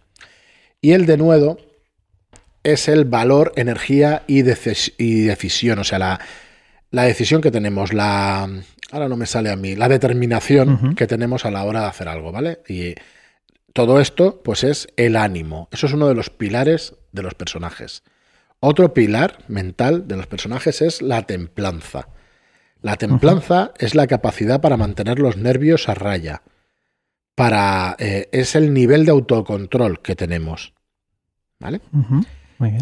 Y 0.82 0.92
el 0.92 1.06
denuedo 1.06 1.58
es 2.64 2.88
el 2.88 3.06
valor, 3.06 3.54
energía 3.56 4.24
y, 4.28 4.42
decisión, 4.42 5.80
o 5.80 5.84
sea, 5.84 6.00
la, 6.92 7.04
decisión 7.04 7.42
que 7.42 7.52
tenemos, 7.52 7.94
la... 7.94 8.50
Ahora 8.92 9.10
no 9.10 9.18
me 9.18 9.26
sale 9.26 9.50
a 9.50 9.56
mí, 9.56 9.76
la 9.76 9.90
determinación 9.90 10.96
que 10.96 11.08
tenemos 11.08 11.46
a 11.46 11.52
la 11.52 11.64
hora 11.64 11.82
de 11.82 11.88
hacer 11.88 12.08
algo, 12.08 12.32
¿vale? 12.32 12.60
Y 12.68 12.94
todo 13.74 14.00
esto, 14.00 14.42
pues 14.44 14.64
es 14.64 14.88
el 14.98 15.16
ánimo. 15.16 15.68
Eso 15.72 15.88
es 15.88 15.94
uno 15.94 16.08
de 16.08 16.14
los 16.14 16.30
pilares 16.30 16.94
de 17.12 17.24
los 17.24 17.34
personajes. 17.34 18.04
Otro 18.66 18.94
pilar 18.94 19.40
mental 19.50 20.08
de 20.08 20.16
los 20.16 20.26
personajes 20.26 20.82
es 20.82 21.02
la 21.02 21.24
templanza. 21.24 22.08
La 22.82 22.96
templanza 22.96 23.74
es 23.78 23.94
la 23.94 24.08
capacidad 24.08 24.62
para 24.62 24.78
mantener 24.78 25.20
los 25.20 25.36
nervios 25.36 25.90
a 25.90 25.96
raya, 25.96 26.44
para 27.36 27.98
eh, 28.00 28.30
es 28.32 28.56
el 28.56 28.74
nivel 28.74 29.04
de 29.04 29.12
autocontrol 29.12 30.02
que 30.02 30.16
tenemos. 30.16 30.74
¿Vale? 31.60 31.82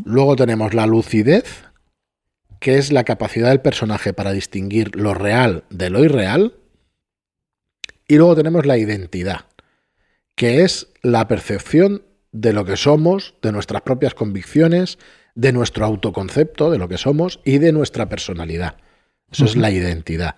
Luego 0.05 0.35
tenemos 0.35 0.75
la 0.75 0.85
lucidez, 0.85 1.63
que 2.59 2.77
es 2.77 2.91
la 2.91 3.03
capacidad 3.03 3.49
del 3.49 3.61
personaje 3.61 4.13
para 4.13 4.33
distinguir 4.33 4.95
lo 4.95 5.15
real 5.15 5.63
de 5.71 5.89
lo 5.89 6.03
irreal. 6.03 6.57
Y 8.07 8.17
luego 8.17 8.35
tenemos 8.35 8.67
la 8.67 8.77
identidad, 8.77 9.47
que 10.35 10.61
es 10.61 10.89
la 11.01 11.27
percepción 11.27 12.03
de 12.31 12.53
lo 12.53 12.65
que 12.65 12.77
somos, 12.77 13.33
de 13.41 13.51
nuestras 13.51 13.81
propias 13.81 14.13
convicciones, 14.13 14.99
de 15.35 15.53
nuestro 15.53 15.85
autoconcepto, 15.85 16.71
de 16.71 16.77
lo 16.77 16.87
que 16.87 16.97
somos 16.97 17.39
y 17.45 17.57
de 17.57 17.71
nuestra 17.71 18.09
personalidad. 18.09 18.75
Eso 19.31 19.45
es 19.45 19.55
la 19.55 19.71
identidad. 19.71 20.35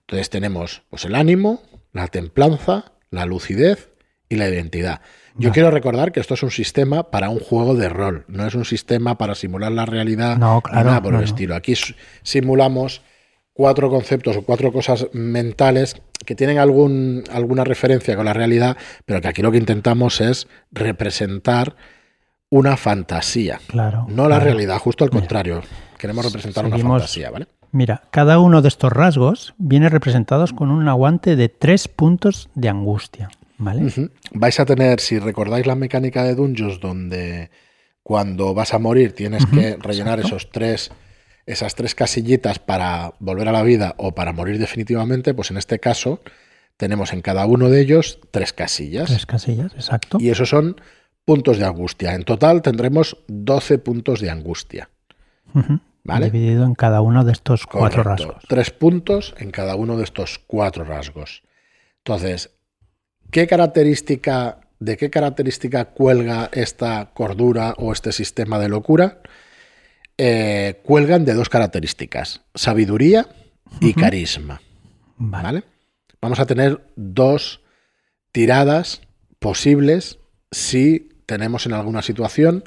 Entonces 0.00 0.30
tenemos 0.30 0.82
pues, 0.88 1.04
el 1.04 1.14
ánimo, 1.14 1.62
la 1.92 2.08
templanza, 2.08 2.92
la 3.10 3.26
lucidez 3.26 3.90
y 4.28 4.36
la 4.36 4.48
identidad. 4.48 5.02
Yo 5.36 5.52
quiero 5.52 5.70
recordar 5.70 6.12
que 6.12 6.20
esto 6.20 6.34
es 6.34 6.42
un 6.42 6.50
sistema 6.50 7.10
para 7.10 7.30
un 7.30 7.38
juego 7.38 7.74
de 7.74 7.88
rol, 7.88 8.24
no 8.28 8.46
es 8.46 8.54
un 8.54 8.64
sistema 8.64 9.16
para 9.16 9.34
simular 9.34 9.72
la 9.72 9.86
realidad 9.86 10.36
no, 10.36 10.60
claro, 10.60 10.84
nada 10.84 11.02
por 11.02 11.14
el 11.14 11.24
estilo. 11.24 11.54
Aquí 11.54 11.74
simulamos 12.22 13.02
cuatro 13.52 13.90
conceptos 13.90 14.36
o 14.36 14.42
cuatro 14.42 14.72
cosas 14.72 15.08
mentales 15.12 16.00
que 16.26 16.34
tienen 16.34 16.58
algún, 16.58 17.24
alguna 17.30 17.64
referencia 17.64 18.16
con 18.16 18.24
la 18.24 18.32
realidad, 18.32 18.76
pero 19.04 19.20
que 19.20 19.28
aquí 19.28 19.42
lo 19.42 19.50
que 19.50 19.58
intentamos 19.58 20.20
es 20.20 20.48
representar 20.72 21.76
una 22.50 22.76
fantasía, 22.76 23.60
claro, 23.68 24.06
no 24.08 24.28
la 24.28 24.40
realidad, 24.40 24.78
justo 24.78 25.04
al 25.04 25.10
contrario. 25.10 25.62
Queremos 25.96 26.24
representar 26.24 26.66
una 26.66 26.78
fantasía, 26.78 27.30
¿vale? 27.30 27.46
Mira, 27.72 28.02
cada 28.10 28.40
uno 28.40 28.62
de 28.62 28.68
estos 28.68 28.92
rasgos 28.92 29.54
viene 29.58 29.88
representados 29.88 30.52
con 30.52 30.70
un 30.70 30.88
aguante 30.88 31.36
de 31.36 31.48
tres 31.48 31.86
puntos 31.86 32.48
de 32.54 32.68
angustia. 32.68 33.28
¿vale? 33.58 34.10
Vais 34.32 34.58
a 34.58 34.64
tener, 34.64 35.00
si 35.00 35.18
recordáis 35.18 35.66
la 35.66 35.76
mecánica 35.76 36.24
de 36.24 36.34
Dungeons, 36.34 36.80
donde 36.80 37.50
cuando 38.02 38.54
vas 38.54 38.74
a 38.74 38.78
morir 38.78 39.14
tienes 39.14 39.46
que 39.46 39.76
rellenar 39.80 40.18
esos 40.18 40.50
tres, 40.50 40.90
esas 41.46 41.76
tres 41.76 41.94
casillitas 41.94 42.58
para 42.58 43.14
volver 43.20 43.48
a 43.48 43.52
la 43.52 43.62
vida 43.62 43.94
o 43.98 44.12
para 44.14 44.32
morir 44.32 44.58
definitivamente, 44.58 45.34
pues 45.34 45.52
en 45.52 45.58
este 45.58 45.78
caso 45.78 46.20
tenemos 46.76 47.12
en 47.12 47.20
cada 47.20 47.46
uno 47.46 47.68
de 47.68 47.80
ellos 47.82 48.18
tres 48.32 48.52
casillas. 48.52 49.10
Tres 49.10 49.26
casillas, 49.26 49.72
exacto. 49.74 50.18
Y 50.18 50.30
esos 50.30 50.48
son 50.48 50.80
puntos 51.30 51.58
de 51.58 51.64
angustia. 51.64 52.16
En 52.16 52.24
total 52.24 52.60
tendremos 52.60 53.16
12 53.28 53.78
puntos 53.78 54.18
de 54.20 54.30
angustia. 54.30 54.90
Dividido 56.02 56.64
en 56.64 56.74
cada 56.74 57.02
uno 57.02 57.22
de 57.22 57.30
estos 57.30 57.66
cuatro 57.66 58.02
rasgos. 58.02 58.42
Tres 58.48 58.72
puntos 58.72 59.36
en 59.38 59.52
cada 59.52 59.76
uno 59.76 59.96
de 59.96 60.02
estos 60.02 60.40
cuatro 60.40 60.82
rasgos. 60.82 61.44
Entonces, 61.98 62.50
¿qué 63.30 63.46
característica, 63.46 64.58
¿de 64.80 64.96
qué 64.96 65.08
característica 65.08 65.84
cuelga 65.84 66.50
esta 66.52 67.12
cordura 67.14 67.76
o 67.78 67.92
este 67.92 68.10
sistema 68.10 68.58
de 68.58 68.68
locura? 68.68 69.20
Eh, 70.18 70.80
cuelgan 70.82 71.24
de 71.24 71.34
dos 71.34 71.48
características, 71.48 72.40
sabiduría 72.56 73.28
y 73.80 73.94
carisma. 73.94 74.60
Vale. 75.16 75.62
Vamos 76.20 76.40
a 76.40 76.46
tener 76.46 76.84
dos 76.96 77.60
tiradas 78.32 79.02
posibles 79.38 80.18
si 80.50 81.09
tenemos 81.30 81.64
en 81.64 81.74
alguna 81.74 82.02
situación 82.02 82.64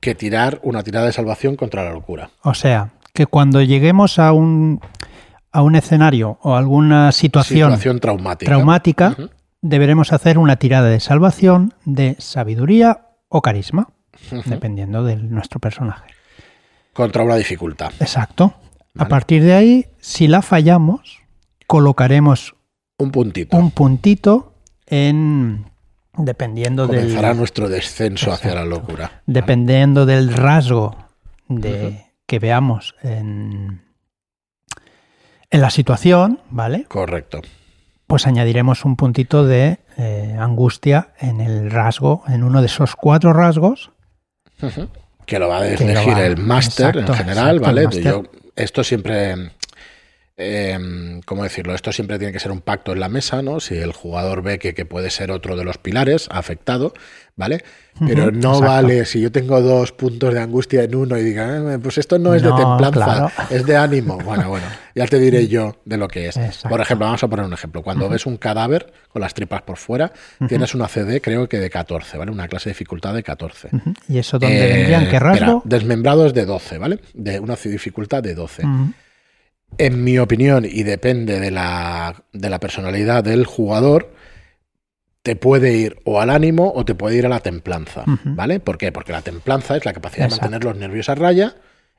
que 0.00 0.16
tirar 0.16 0.58
una 0.64 0.82
tirada 0.82 1.06
de 1.06 1.12
salvación 1.12 1.54
contra 1.54 1.84
la 1.84 1.92
locura. 1.92 2.30
O 2.42 2.52
sea, 2.52 2.90
que 3.14 3.26
cuando 3.26 3.62
lleguemos 3.62 4.18
a 4.18 4.32
un, 4.32 4.80
a 5.52 5.62
un 5.62 5.76
escenario 5.76 6.36
o 6.42 6.56
alguna 6.56 7.12
situación, 7.12 7.78
traumática, 8.00 9.16
deberemos 9.62 10.12
hacer 10.12 10.36
una 10.36 10.56
tirada 10.56 10.88
de 10.88 10.98
salvación 10.98 11.74
de 11.84 12.16
sabiduría 12.18 13.06
o 13.28 13.40
carisma, 13.40 13.90
dependiendo 14.46 15.04
de 15.04 15.14
nuestro 15.14 15.60
personaje. 15.60 16.10
Contra 16.92 17.22
una 17.22 17.36
dificultad. 17.36 17.92
Exacto. 18.00 18.54
A 18.98 19.06
partir 19.06 19.44
de 19.44 19.54
ahí, 19.54 19.86
si 20.00 20.26
la 20.26 20.42
fallamos, 20.42 21.20
colocaremos 21.68 22.56
un 22.98 23.12
puntito. 23.12 23.56
Un 23.56 23.70
puntito 23.70 24.54
en 24.88 25.66
Dependiendo 26.16 26.86
Comenzará 26.86 27.34
nuestro 27.34 27.68
descenso 27.68 28.32
hacia 28.32 28.54
la 28.54 28.64
locura. 28.64 29.22
Dependiendo 29.26 30.06
del 30.06 30.32
rasgo 30.32 30.96
de, 31.48 32.06
que 32.26 32.38
veamos 32.38 32.94
en, 33.02 33.82
en 35.50 35.60
la 35.60 35.70
situación, 35.70 36.40
¿vale? 36.50 36.84
Correcto. 36.88 37.42
Pues 38.06 38.26
añadiremos 38.26 38.84
un 38.84 38.96
puntito 38.96 39.44
de 39.44 39.80
eh, 39.96 40.36
angustia 40.38 41.12
en 41.18 41.40
el 41.40 41.70
rasgo, 41.70 42.22
en 42.28 42.44
uno 42.44 42.60
de 42.60 42.66
esos 42.66 42.94
cuatro 42.94 43.32
rasgos. 43.32 43.90
Que 45.26 45.38
lo 45.38 45.48
va 45.48 45.58
a 45.58 45.68
elegir 45.68 46.18
el 46.18 46.36
máster 46.36 46.98
en 46.98 47.08
general, 47.08 47.58
¿vale? 47.60 47.88
Yo, 47.90 48.22
esto 48.54 48.84
siempre 48.84 49.50
eh, 50.38 51.20
¿cómo 51.24 51.44
decirlo? 51.44 51.74
Esto 51.74 51.92
siempre 51.92 52.18
tiene 52.18 52.32
que 52.32 52.40
ser 52.40 52.52
un 52.52 52.60
pacto 52.60 52.92
en 52.92 53.00
la 53.00 53.08
mesa, 53.08 53.40
¿no? 53.40 53.58
Si 53.58 53.74
el 53.74 53.92
jugador 53.92 54.42
ve 54.42 54.58
que, 54.58 54.84
puede 54.84 55.10
ser 55.10 55.30
otro 55.30 55.56
de 55.56 55.64
los 55.64 55.78
pilares 55.78 56.28
afectado, 56.30 56.92
¿vale? 57.36 57.64
Pero 58.06 58.30
no 58.30 58.60
vale 58.60 59.06
si 59.06 59.22
yo 59.22 59.32
tengo 59.32 59.62
dos 59.62 59.92
puntos 59.92 60.34
de 60.34 60.40
angustia 60.40 60.82
en 60.82 60.94
uno 60.94 61.16
y 61.16 61.24
diga, 61.24 61.74
eh, 61.74 61.78
pues 61.78 61.96
esto 61.96 62.18
no 62.18 62.34
es 62.34 62.42
de 62.42 62.52
templanza, 62.52 63.32
es 63.48 63.64
de 63.64 63.76
ánimo. 63.78 64.18
Bueno, 64.18 64.50
bueno, 64.50 64.66
ya 64.94 65.06
te 65.06 65.18
diré 65.18 65.48
yo 65.48 65.76
de 65.86 65.96
lo 65.96 66.06
que 66.06 66.28
es. 66.28 66.38
Por 66.68 66.82
ejemplo, 66.82 67.06
vamos 67.06 67.24
a 67.24 67.28
poner 67.28 67.46
un 67.46 67.54
ejemplo. 67.54 67.82
Cuando 67.82 68.06
ves 68.10 68.26
un 68.26 68.36
cadáver 68.36 68.92
con 69.08 69.22
las 69.22 69.32
tripas 69.32 69.62
por 69.62 69.78
fuera, 69.78 70.12
tienes 70.46 70.74
una 70.74 70.86
CD, 70.88 71.22
creo 71.22 71.48
que 71.48 71.58
de 71.58 71.70
14, 71.70 72.18
¿vale? 72.18 72.30
Una 72.30 72.46
clase 72.46 72.68
de 72.68 72.74
dificultad 72.74 73.14
de 73.14 73.22
14. 73.22 73.70
¿Y 74.08 74.18
eso 74.18 74.38
dónde 74.38 74.68
vendrían? 74.68 75.08
¿Qué 75.08 75.18
rasgo? 75.18 75.62
desmembrado 75.64 76.26
es 76.26 76.34
de 76.34 76.44
12, 76.44 76.76
¿vale? 76.76 77.00
De 77.14 77.40
una 77.40 77.56
dificultad 77.56 78.22
de 78.22 78.34
12. 78.34 78.64
En 79.78 80.04
mi 80.04 80.18
opinión, 80.18 80.64
y 80.64 80.84
depende 80.84 81.38
de 81.40 81.50
la, 81.50 82.24
de 82.32 82.50
la 82.50 82.60
personalidad 82.60 83.24
del 83.24 83.44
jugador, 83.44 84.14
te 85.22 85.36
puede 85.36 85.74
ir 85.74 85.98
o 86.04 86.20
al 86.20 86.30
ánimo 86.30 86.72
o 86.74 86.84
te 86.84 86.94
puede 86.94 87.16
ir 87.16 87.26
a 87.26 87.28
la 87.28 87.40
templanza, 87.40 88.04
¿vale? 88.24 88.60
¿Por 88.60 88.78
qué? 88.78 88.92
Porque 88.92 89.12
la 89.12 89.22
templanza 89.22 89.76
es 89.76 89.84
la 89.84 89.92
capacidad 89.92 90.28
de 90.28 90.30
mantener 90.30 90.64
los 90.64 90.76
nervios 90.76 91.08
a 91.08 91.14
raya 91.14 91.56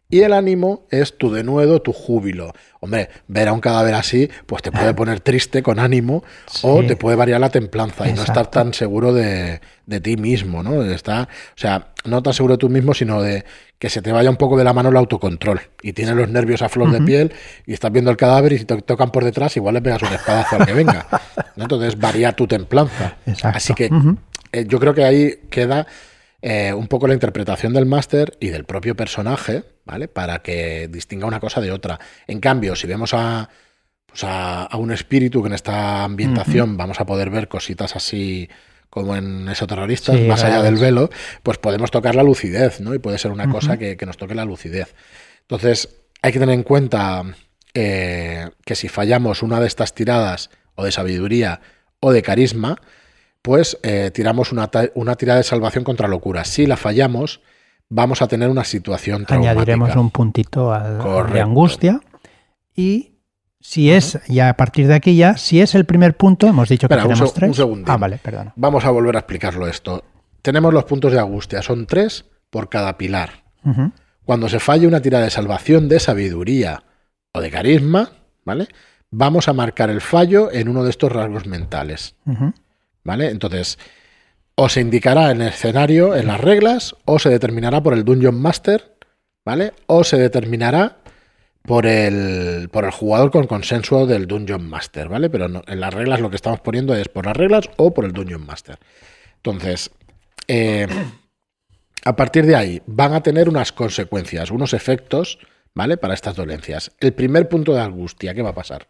Y 0.09 0.21
el 0.21 0.31
ánimo 0.31 0.85
es 0.89 1.17
tu 1.17 1.31
denuedo, 1.33 1.81
tu 1.81 1.91
júbilo. 1.91 2.53
Hombre, 2.79 3.09
ver 3.27 3.49
a 3.49 3.53
un 3.53 3.59
cadáver 3.59 3.93
así, 3.93 4.29
pues 4.45 4.61
te 4.61 4.71
puede 4.71 4.93
poner 4.93 5.19
triste 5.19 5.61
con 5.61 5.79
ánimo 5.79 6.23
o 6.61 6.81
te 6.83 6.95
puede 6.95 7.17
variar 7.17 7.41
la 7.41 7.49
templanza 7.49 8.07
y 8.07 8.13
no 8.13 8.23
estar 8.23 8.49
tan 8.49 8.73
seguro 8.73 9.13
de, 9.13 9.59
ti 10.01 10.15
mismo, 10.15 10.63
¿no? 10.63 10.81
Está, 10.83 11.23
o 11.23 11.59
sea, 11.59 11.89
no 12.05 12.23
tan 12.23 12.33
seguro 12.33 12.53
de 12.53 12.57
tú 12.57 12.69
mismo, 12.69 12.93
sino 12.93 13.21
de 13.21 13.43
que 13.79 13.89
se 13.89 14.01
te 14.01 14.13
vaya 14.13 14.29
un 14.29 14.37
poco 14.37 14.57
de 14.57 14.63
la 14.63 14.71
mano 14.71 14.89
el 14.89 14.95
autocontrol 14.95 15.59
y 15.81 15.91
tienes 15.91 16.15
los 16.15 16.29
nervios 16.29 16.61
a 16.61 16.69
flor 16.69 16.91
de 16.91 17.01
piel 17.01 17.33
y 17.65 17.73
estás 17.73 17.91
viendo 17.91 18.09
el 18.09 18.15
cadáver 18.15 18.53
y 18.53 18.59
si 18.59 18.65
te 18.65 18.81
tocan 18.81 19.11
por 19.11 19.25
detrás, 19.25 19.57
igual 19.57 19.73
le 19.73 19.81
pegas 19.81 20.01
un 20.03 20.13
espadazo 20.13 20.55
al 20.55 20.65
que 20.65 20.73
venga. 20.73 21.05
Entonces 21.57 21.99
varía 21.99 22.31
tu 22.31 22.47
templanza. 22.47 23.17
Así 23.43 23.73
que 23.73 23.89
eh, 24.53 24.65
yo 24.67 24.79
creo 24.79 24.93
que 24.93 25.03
ahí 25.03 25.33
queda 25.49 25.85
eh, 26.41 26.71
un 26.73 26.87
poco 26.87 27.07
la 27.07 27.13
interpretación 27.13 27.73
del 27.73 27.85
máster 27.85 28.37
y 28.39 28.49
del 28.49 28.65
propio 28.65 28.95
personaje, 28.95 29.63
¿vale? 29.85 30.07
Para 30.07 30.39
que 30.39 30.87
distinga 30.87 31.25
una 31.25 31.39
cosa 31.39 31.61
de 31.61 31.71
otra. 31.71 31.99
En 32.27 32.39
cambio, 32.39 32.75
si 32.75 32.85
vemos 32.85 33.13
a, 33.13 33.49
pues 34.05 34.23
a, 34.23 34.69
un 34.77 34.91
espíritu 34.91 35.41
que 35.41 35.47
en 35.47 35.53
esta 35.53 36.03
ambientación 36.03 36.77
vamos 36.77 36.99
a 36.99 37.05
poder 37.05 37.29
ver 37.29 37.47
cositas 37.47 37.95
así 37.95 38.49
como 38.89 39.15
en 39.15 39.49
esos 39.49 39.67
terroristas, 39.67 40.19
más 40.21 40.43
allá 40.43 40.61
del 40.61 40.77
velo, 40.77 41.09
pues 41.43 41.57
podemos 41.57 41.91
tocar 41.91 42.15
la 42.15 42.23
lucidez, 42.23 42.79
¿no? 42.79 42.93
Y 42.93 42.99
puede 42.99 43.17
ser 43.17 43.31
una 43.31 43.49
cosa 43.49 43.77
que, 43.77 43.97
nos 44.05 44.17
toque 44.17 44.33
la 44.33 44.45
lucidez. 44.45 44.95
Entonces, 45.41 45.89
hay 46.21 46.31
que 46.31 46.39
tener 46.39 46.55
en 46.55 46.63
cuenta 46.63 47.23
eh, 47.73 48.49
que 48.63 48.75
si 48.75 48.87
fallamos 48.87 49.43
una 49.43 49.59
de 49.59 49.67
estas 49.67 49.93
tiradas, 49.93 50.49
o 50.75 50.85
de 50.85 50.91
sabiduría, 50.91 51.59
o 51.99 52.11
de 52.11 52.21
carisma, 52.21 52.79
pues 53.41 53.77
eh, 53.83 54.11
tiramos 54.13 54.51
una, 54.51 54.69
una, 54.95 55.15
tirada 55.15 55.37
de 55.39 55.43
salvación 55.43 55.83
contra 55.83 56.07
locura. 56.07 56.43
Si 56.45 56.65
la 56.65 56.77
fallamos, 56.77 57.41
vamos 57.89 58.21
a 58.21 58.27
tener 58.27 58.49
una 58.49 58.63
situación 58.63 59.25
traumática. 59.25 59.51
Añadiremos 59.51 59.95
un 59.95 60.09
puntito 60.09 60.71
de 60.71 61.41
angustia 61.41 62.01
y 62.75 63.17
si 63.59 63.91
es, 63.91 64.19
ya 64.27 64.49
a 64.49 64.53
partir 64.55 64.87
de 64.87 64.95
aquí 64.95 65.15
ya, 65.15 65.35
si 65.35 65.59
es 65.61 65.75
el 65.75 65.85
primer 65.85 66.15
punto, 66.15 66.47
hemos 66.47 66.69
dicho 66.69 66.87
que 66.87 66.95
tenemos 66.95 67.33
tres. 67.33 67.49
Un 67.49 67.55
segundo. 67.55 67.91
Ah, 67.91 67.97
vale, 67.97 68.19
perdón. 68.21 68.53
Vamos 68.55 68.85
a 68.85 68.91
volver 68.91 69.15
a 69.15 69.19
explicarlo 69.19 69.67
esto. 69.67 70.03
Tenemos 70.41 70.73
los 70.73 70.85
puntos 70.85 71.11
de 71.11 71.19
angustia, 71.19 71.61
son 71.61 71.85
tres 71.87 72.25
por 72.49 72.69
cada 72.69 72.97
pilar. 72.97 73.43
Cuando 74.23 74.47
se 74.47 74.59
falle 74.59 74.87
una 74.87 75.01
tirada 75.01 75.25
de 75.25 75.29
salvación 75.29 75.89
de 75.89 75.99
sabiduría 75.99 76.83
o 77.33 77.41
de 77.41 77.51
carisma, 77.51 78.11
¿vale? 78.45 78.69
Vamos 79.11 79.49
a 79.49 79.53
marcar 79.53 79.89
el 79.89 79.99
fallo 79.99 80.51
en 80.51 80.69
uno 80.69 80.85
de 80.85 80.89
estos 80.89 81.11
rasgos 81.11 81.47
mentales. 81.47 82.15
¿Vale? 83.07 83.29
Entonces, 83.29 83.79
o 84.55 84.67
se 84.67 84.81
indicará 84.81 85.31
en 85.31 85.41
el 85.41 85.47
escenario, 85.47 86.13
en 86.13 86.27
las 86.27 86.41
reglas, 86.41 86.93
o 87.05 87.19
se 87.19 87.29
determinará 87.29 87.81
por 87.81 87.93
el 87.93 88.03
Dungeon 88.03 88.37
Master, 88.37 88.97
¿vale? 89.45 89.71
O 89.85 90.03
se 90.03 90.17
determinará 90.17 90.97
por 91.61 91.85
el, 91.85 92.67
por 92.69 92.83
el 92.83 92.91
jugador 92.91 93.31
con 93.31 93.47
consenso 93.47 94.05
del 94.05 94.27
Dungeon 94.27 94.69
Master, 94.69 95.07
¿vale? 95.07 95.29
Pero 95.29 95.45
en 95.65 95.79
las 95.79 95.93
reglas 95.93 96.19
lo 96.19 96.29
que 96.29 96.35
estamos 96.35 96.59
poniendo 96.59 96.93
es 96.95 97.07
por 97.07 97.25
las 97.25 97.37
reglas 97.37 97.69
o 97.77 97.93
por 97.93 98.03
el 98.03 98.11
Dungeon 98.11 98.45
Master. 98.45 98.77
Entonces, 99.37 99.89
eh, 100.49 100.85
a 102.03 102.15
partir 102.17 102.45
de 102.45 102.57
ahí 102.57 102.81
van 102.87 103.13
a 103.13 103.23
tener 103.23 103.47
unas 103.47 103.71
consecuencias, 103.71 104.51
unos 104.51 104.73
efectos, 104.73 105.39
¿vale? 105.73 105.95
Para 105.95 106.13
estas 106.13 106.35
dolencias. 106.35 106.91
El 106.99 107.13
primer 107.13 107.47
punto 107.47 107.73
de 107.73 107.79
angustia, 107.79 108.33
¿qué 108.33 108.41
va 108.41 108.49
a 108.49 108.55
pasar? 108.55 108.89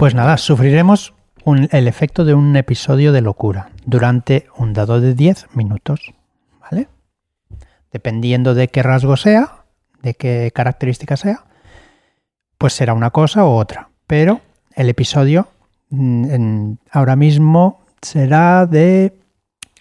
Pues 0.00 0.16
nada, 0.16 0.36
sufriremos 0.36 1.14
el 1.46 1.88
efecto 1.88 2.24
de 2.24 2.34
un 2.34 2.56
episodio 2.56 3.12
de 3.12 3.20
locura 3.20 3.70
durante 3.84 4.46
un 4.56 4.72
dado 4.72 5.00
de 5.00 5.14
10 5.14 5.48
minutos. 5.54 6.12
¿Vale? 6.60 6.88
Dependiendo 7.90 8.54
de 8.54 8.68
qué 8.68 8.82
rasgo 8.82 9.16
sea, 9.16 9.64
de 10.02 10.14
qué 10.14 10.50
característica 10.54 11.16
sea, 11.16 11.44
pues 12.58 12.72
será 12.72 12.94
una 12.94 13.10
cosa 13.10 13.44
u 13.44 13.50
otra. 13.50 13.88
Pero 14.06 14.40
el 14.74 14.88
episodio 14.88 15.48
mm, 15.90 16.72
ahora 16.90 17.16
mismo 17.16 17.84
será 18.00 18.66
de... 18.66 19.12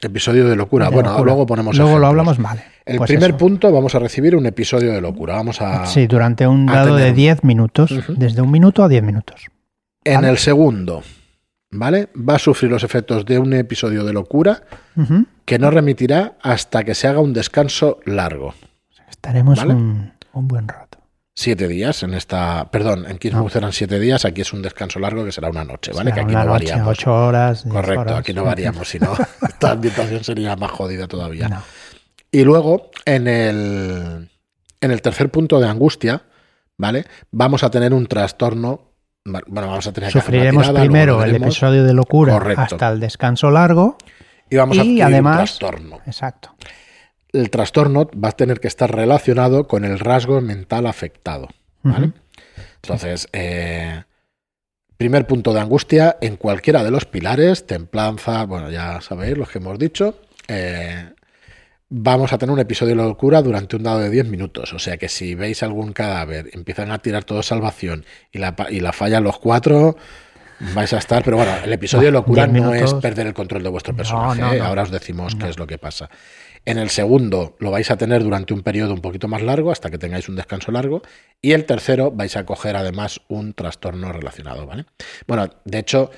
Episodio 0.01 0.47
de 0.47 0.55
locura. 0.55 0.89
bueno, 0.89 1.23
luego 1.23 1.45
ponemos... 1.45 1.77
Luego 1.77 1.99
lo 1.99 2.07
hablamos 2.07 2.39
mal. 2.39 2.63
El 2.85 2.97
pues 2.97 3.09
primer 3.09 3.37
punto 3.37 3.71
vamos 3.71 3.93
a 3.93 3.99
recibir 3.99 4.35
un 4.35 4.47
episodio 4.47 4.91
de 4.91 4.99
locura. 4.99 5.35
Vamos 5.35 5.61
a... 5.61 5.85
Sí, 5.85 6.07
durante 6.07 6.47
un 6.47 6.65
dado 6.65 6.95
de 6.95 7.13
10 7.13 7.43
minutos, 7.43 7.93
desde 8.07 8.41
un 8.41 8.49
minuto 8.49 8.83
a 8.83 8.89
10 8.89 9.03
minutos. 9.03 9.45
En 10.03 10.23
el 10.23 10.39
segundo, 10.39 11.03
¿vale? 11.71 12.09
Va 12.15 12.35
a 12.35 12.39
sufrir 12.39 12.69
los 12.71 12.83
efectos 12.83 13.25
de 13.25 13.39
un 13.39 13.53
episodio 13.53 14.03
de 14.03 14.13
locura 14.13 14.63
que 15.45 15.57
no 15.57 15.71
remitirá 15.71 16.37
hasta 16.41 16.83
que 16.83 16.93
se 16.93 17.07
haga 17.07 17.19
un 17.19 17.33
descanso 17.33 17.99
largo. 18.05 18.53
Estaremos 19.09 19.63
un, 19.63 20.13
buen 20.33 20.67
rato. 20.67 20.99
Siete 21.33 21.67
días 21.67 22.03
en 22.03 22.13
esta. 22.13 22.69
Perdón, 22.71 23.05
en 23.07 23.17
Kismuth 23.17 23.55
eran 23.55 23.71
siete 23.71 23.99
días, 23.99 24.25
aquí 24.25 24.41
es 24.41 24.51
un 24.51 24.61
descanso 24.61 24.99
largo 24.99 25.23
que 25.23 25.31
será 25.31 25.49
una 25.49 25.63
noche, 25.63 25.91
¿vale? 25.93 26.11
que 26.11 26.19
aquí 26.19 26.33
no 26.33 26.45
variamos. 26.45 26.87
Ocho 26.87 27.13
horas. 27.13 27.63
Correcto, 27.67 28.15
aquí 28.15 28.33
no 28.33 28.43
variamos, 28.43 28.87
si 28.87 28.99
no, 28.99 29.13
esta 29.47 29.71
ambientación 29.71 30.23
sería 30.23 30.55
más 30.55 30.71
jodida 30.71 31.07
todavía. 31.07 31.63
Y 32.31 32.43
luego, 32.43 32.91
en 33.05 33.27
el, 33.27 34.29
en 34.81 34.91
el 34.91 35.01
tercer 35.01 35.31
punto 35.31 35.59
de 35.59 35.67
angustia, 35.67 36.23
¿vale? 36.77 37.05
Vamos 37.31 37.63
a 37.63 37.71
tener 37.71 37.93
un 37.93 38.07
trastorno 38.07 38.90
bueno, 39.25 39.67
vamos 39.67 39.87
a 39.87 39.93
tener 39.93 40.11
Sufriremos 40.11 40.69
primero 40.71 41.23
el 41.23 41.35
episodio 41.35 41.83
de 41.83 41.93
locura 41.93 42.37
hasta 42.57 42.89
el 42.89 42.99
descanso 42.99 43.51
largo. 43.51 43.97
Y 44.49 44.57
vamos 44.57 44.77
a 44.77 44.81
tener 44.81 45.23
un 45.23 45.31
trastorno. 45.31 45.99
Exacto. 46.05 46.55
El 47.31 47.49
trastorno 47.49 48.09
va 48.11 48.29
a 48.29 48.33
tener 48.33 48.59
que 48.59 48.67
estar 48.67 48.93
relacionado 48.93 49.67
con 49.67 49.85
el 49.85 49.99
rasgo 49.99 50.41
mental 50.41 50.85
afectado. 50.85 51.47
¿vale? 51.83 52.11
Entonces, 52.81 53.29
eh, 53.31 54.03
primer 54.97 55.25
punto 55.27 55.53
de 55.53 55.61
angustia 55.61 56.17
en 56.19 56.35
cualquiera 56.35 56.83
de 56.83 56.91
los 56.91 57.05
pilares, 57.05 57.65
templanza, 57.65 58.43
bueno, 58.45 58.69
ya 58.69 58.99
sabéis 59.01 59.37
los 59.37 59.49
que 59.49 59.59
hemos 59.59 59.79
dicho. 59.79 60.19
Eh, 60.47 61.13
vamos 61.93 62.31
a 62.31 62.37
tener 62.37 62.53
un 62.53 62.59
episodio 62.59 62.95
de 62.95 63.03
locura 63.03 63.41
durante 63.41 63.75
un 63.75 63.83
dado 63.83 63.99
de 63.99 64.09
10 64.09 64.27
minutos. 64.27 64.73
O 64.73 64.79
sea 64.79 64.97
que 64.97 65.09
si 65.09 65.35
veis 65.35 65.61
algún 65.61 65.91
cadáver, 65.91 66.49
empiezan 66.53 66.89
a 66.89 66.99
tirar 66.99 67.25
todo 67.25 67.43
salvación 67.43 68.05
y 68.31 68.39
la, 68.39 68.55
y 68.69 68.79
la 68.79 68.93
fallan 68.93 69.25
los 69.25 69.37
cuatro, 69.39 69.97
vais 70.73 70.93
a 70.93 70.97
estar. 70.97 71.21
Pero 71.23 71.35
bueno, 71.37 71.51
el 71.63 71.73
episodio 71.73 72.05
de 72.05 72.13
locura 72.13 72.47
no 72.47 72.73
es 72.73 72.93
perder 72.95 73.27
el 73.27 73.33
control 73.33 73.61
de 73.63 73.69
vuestro 73.69 73.93
personaje. 73.93 74.57
¿eh? 74.57 74.61
Ahora 74.61 74.83
os 74.83 74.91
decimos 74.91 75.35
qué 75.35 75.49
es 75.49 75.59
lo 75.59 75.67
que 75.67 75.77
pasa. 75.77 76.09
En 76.63 76.77
el 76.77 76.89
segundo 76.89 77.57
lo 77.59 77.71
vais 77.71 77.91
a 77.91 77.97
tener 77.97 78.23
durante 78.23 78.53
un 78.53 78.61
periodo 78.61 78.93
un 78.93 79.01
poquito 79.01 79.27
más 79.27 79.41
largo, 79.41 79.69
hasta 79.69 79.89
que 79.89 79.97
tengáis 79.97 80.29
un 80.29 80.37
descanso 80.37 80.71
largo. 80.71 81.01
Y 81.41 81.51
el 81.51 81.65
tercero 81.65 82.11
vais 82.11 82.37
a 82.37 82.45
coger 82.45 82.77
además 82.77 83.19
un 83.27 83.53
trastorno 83.53 84.13
relacionado, 84.13 84.65
¿vale? 84.65 84.85
Bueno, 85.27 85.49
de 85.65 85.79
hecho, 85.79 86.09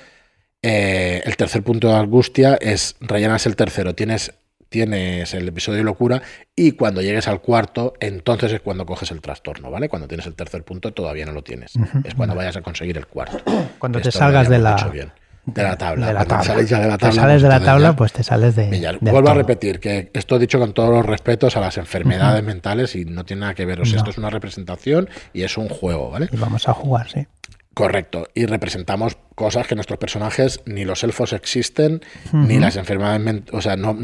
eh, 0.62 1.20
el 1.24 1.36
tercer 1.36 1.64
punto 1.64 1.88
de 1.88 1.94
angustia 1.94 2.56
es 2.60 2.94
rellenas 3.00 3.46
el 3.46 3.56
tercero. 3.56 3.96
Tienes 3.96 4.32
tienes 4.74 5.32
el 5.34 5.46
episodio 5.46 5.78
de 5.78 5.84
locura 5.84 6.20
y 6.56 6.72
cuando 6.72 7.00
llegues 7.00 7.28
al 7.28 7.40
cuarto, 7.40 7.94
entonces 8.00 8.52
es 8.52 8.60
cuando 8.60 8.84
coges 8.84 9.12
el 9.12 9.20
trastorno, 9.20 9.70
¿vale? 9.70 9.88
Cuando 9.88 10.08
tienes 10.08 10.26
el 10.26 10.34
tercer 10.34 10.64
punto 10.64 10.92
todavía 10.92 11.24
no 11.24 11.30
lo 11.30 11.44
tienes. 11.44 11.74
Es 12.02 12.16
cuando 12.16 12.34
vayas 12.34 12.56
a 12.56 12.60
conseguir 12.60 12.98
el 12.98 13.06
cuarto. 13.06 13.38
Cuando 13.78 14.00
te 14.00 14.10
salgas 14.10 14.48
de 14.48 14.58
la... 14.58 14.74
De 15.46 15.62
la 15.62 15.76
tabla. 15.76 16.08
De 16.08 16.12
la 16.12 16.24
tabla. 16.24 16.42
Sales 16.42 16.68
ya 16.68 16.80
de 16.80 16.88
la 16.88 16.98
tabla. 16.98 17.14
Te 17.14 17.20
sales 17.20 17.42
de 17.42 17.48
la 17.48 17.60
tabla, 17.60 17.94
pues 17.94 18.12
te 18.14 18.24
sales 18.24 18.56
de. 18.56 18.98
vuelvo 19.00 19.28
a 19.28 19.34
repetir 19.34 19.78
que 19.78 20.10
esto 20.12 20.36
he 20.36 20.38
dicho 20.40 20.58
con 20.58 20.72
todos 20.72 20.88
los 20.88 21.06
respetos 21.06 21.56
a 21.56 21.60
las 21.60 21.76
enfermedades 21.76 22.42
mentales 22.42 22.96
y 22.96 23.04
no 23.04 23.24
tiene 23.24 23.40
nada 23.40 23.54
que 23.54 23.66
ver. 23.66 23.80
O 23.80 23.84
sea, 23.84 23.98
esto 23.98 24.10
es 24.10 24.18
una 24.18 24.30
representación 24.30 25.08
y 25.34 25.42
es 25.42 25.56
un 25.58 25.68
juego, 25.68 26.10
¿vale? 26.10 26.30
Y 26.32 26.36
vamos 26.36 26.66
a 26.66 26.72
jugar, 26.72 27.10
sí. 27.10 27.26
Correcto. 27.74 28.28
Y 28.34 28.46
representamos 28.46 29.18
cosas 29.34 29.66
que 29.66 29.74
nuestros 29.74 29.98
personajes, 29.98 30.60
ni 30.64 30.84
los 30.84 31.02
elfos 31.02 31.32
existen, 31.32 32.02
ni 32.32 32.58
las 32.60 32.76
enfermedades 32.76 33.42
O 33.50 33.60
sea, 33.60 33.76
no, 33.76 33.96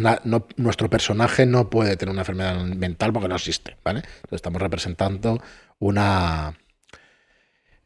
nuestro 0.56 0.90
personaje 0.90 1.46
no 1.46 1.70
puede 1.70 1.96
tener 1.96 2.12
una 2.12 2.22
enfermedad 2.22 2.56
mental 2.64 3.12
porque 3.12 3.28
no 3.28 3.36
existe, 3.36 3.76
¿vale? 3.84 4.00
Entonces 4.00 4.36
estamos 4.36 4.60
representando 4.60 5.40
una, 5.78 6.58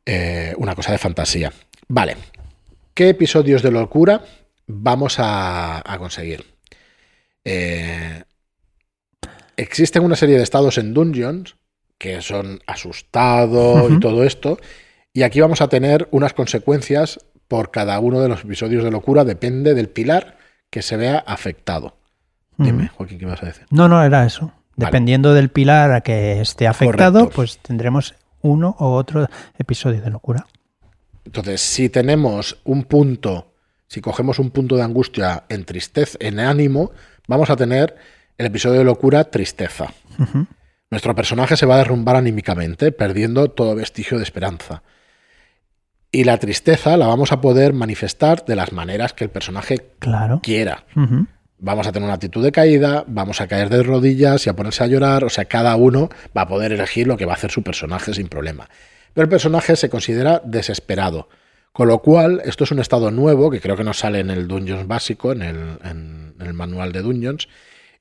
eh, 0.07 0.55
una 0.57 0.75
cosa 0.75 0.93
de 0.93 0.99
fantasía. 0.99 1.53
Vale. 1.87 2.17
¿Qué 2.95 3.11
episodios 3.11 3.63
de 3.63 3.71
locura 3.71 4.25
vamos 4.67 5.17
a, 5.19 5.83
conseguir? 5.99 6.47
Eh, 7.45 8.23
existen 9.59 10.03
una 10.03 10.17
serie 10.17 10.39
de 10.39 10.45
estados 10.45 10.79
en 10.79 10.95
Dungeons 10.95 11.57
que 11.99 12.23
son 12.23 12.61
asustado 12.67 13.91
y 13.91 14.01
todo 14.01 14.25
esto 14.25 14.59
y 15.15 15.23
aquí 15.23 15.41
vamos 15.41 15.61
a 15.61 15.69
tener 15.69 16.09
unas 16.11 16.35
consecuencias 16.35 17.21
por 17.47 17.71
cada 17.71 17.99
uno 18.01 18.21
de 18.21 18.29
los 18.29 18.43
episodios 18.43 18.83
de 18.83 18.91
locura, 18.91 19.25
depende 19.25 19.75
del 19.75 19.89
pilar 19.89 20.37
que 20.71 20.83
se 20.83 20.97
vea 20.97 21.19
afectado. 21.19 21.97
Dime, 22.57 22.89
Joaquín, 22.89 23.19
¿qué 23.21 23.27
vas 23.27 23.43
a 23.43 23.47
decir? 23.47 23.65
No, 23.71 23.89
no, 23.89 24.03
era 24.03 24.27
eso. 24.27 24.53
Dependiendo 24.77 25.33
del 25.33 25.51
pilar 25.51 25.93
a 25.93 26.01
que 26.01 26.41
esté 26.41 26.67
afectado, 26.67 27.31
pues 27.31 27.59
tendremos 27.59 28.15
uno 28.41 28.77
u 28.81 28.85
otro 28.85 29.29
episodio 29.57 30.03
de 30.03 30.11
locura. 30.11 30.47
Entonces, 31.25 31.61
si 31.61 31.89
tenemos 31.89 32.59
un 32.65 32.83
punto, 32.83 33.55
si 33.87 34.01
cogemos 34.01 34.41
un 34.41 34.51
punto 34.51 34.77
de 34.77 34.83
angustia 34.83 35.45
en 35.49 35.65
tristeza, 35.65 36.19
en 36.21 36.41
ánimo, 36.41 36.91
vamos 37.29 37.51
a 37.51 37.57
tener 37.57 37.97
el 38.37 38.47
episodio 38.47 38.81
de 38.81 38.85
locura 38.85 39.25
tristeza. 39.25 39.93
nuestro 40.91 41.15
personaje 41.15 41.57
se 41.57 41.67
va 41.67 41.77
a 41.77 41.79
derrumbar 41.79 42.17
anímicamente, 42.17 42.91
perdiendo 42.91 43.49
todo 43.51 43.77
vestigio 43.77 44.19
de 44.19 44.25
esperanza. 44.25 44.83
Y 46.15 46.23
la 46.23 46.39
tristeza 46.39 46.97
la 46.97 47.09
vamos 47.09 47.33
a 47.33 47.41
poder 47.41 47.73
manifestar 47.73 48.45
de 48.45 48.55
las 48.55 48.71
maneras 48.71 49.13
que 49.15 49.25
el 49.25 49.31
personaje 49.31 49.85
Claro. 49.99 50.39
quiera. 50.45 50.85
Vamos 51.59 51.87
a 51.89 51.93
tener 51.93 52.05
una 52.07 52.15
actitud 52.15 52.41
de 52.45 52.53
caída, 52.53 53.03
vamos 53.09 53.41
a 53.41 53.49
caer 53.49 53.69
de 53.69 53.83
rodillas 53.83 54.47
y 54.47 54.51
a 54.51 54.55
ponerse 54.55 54.85
a 54.85 54.87
llorar, 54.87 55.25
o 55.25 55.29
sea, 55.29 55.47
cada 55.47 55.75
uno 55.75 56.11
va 56.37 56.43
a 56.43 56.47
poder 56.49 56.73
elegir 56.73 57.09
lo 57.09 57.17
que 57.17 57.25
va 57.27 57.33
a 57.33 57.35
hacer 57.37 57.51
su 57.51 57.65
personaje 57.65 58.15
sin 58.15 58.29
problema. 58.29 58.69
Pero 59.13 59.25
el 59.25 59.29
personaje 59.29 59.75
se 59.75 59.89
considera 59.91 60.41
desesperado, 60.45 61.29
con 61.73 61.89
lo 61.89 61.99
cual 62.01 62.43
esto 62.45 62.63
es 62.63 62.71
un 62.71 62.79
estado 62.79 63.11
nuevo 63.11 63.51
que 63.51 63.61
creo 63.61 63.77
que 63.77 63.83
no 63.83 63.93
sale 63.93 64.21
en 64.21 64.31
el 64.31 64.47
Dungeons 64.47 64.87
básico, 64.87 65.33
en 65.33 65.43
el, 65.43 65.57
en- 65.85 66.35
en 66.39 66.47
el 66.47 66.55
manual 66.55 66.93
de 66.93 67.03
Dungeons, 67.03 67.49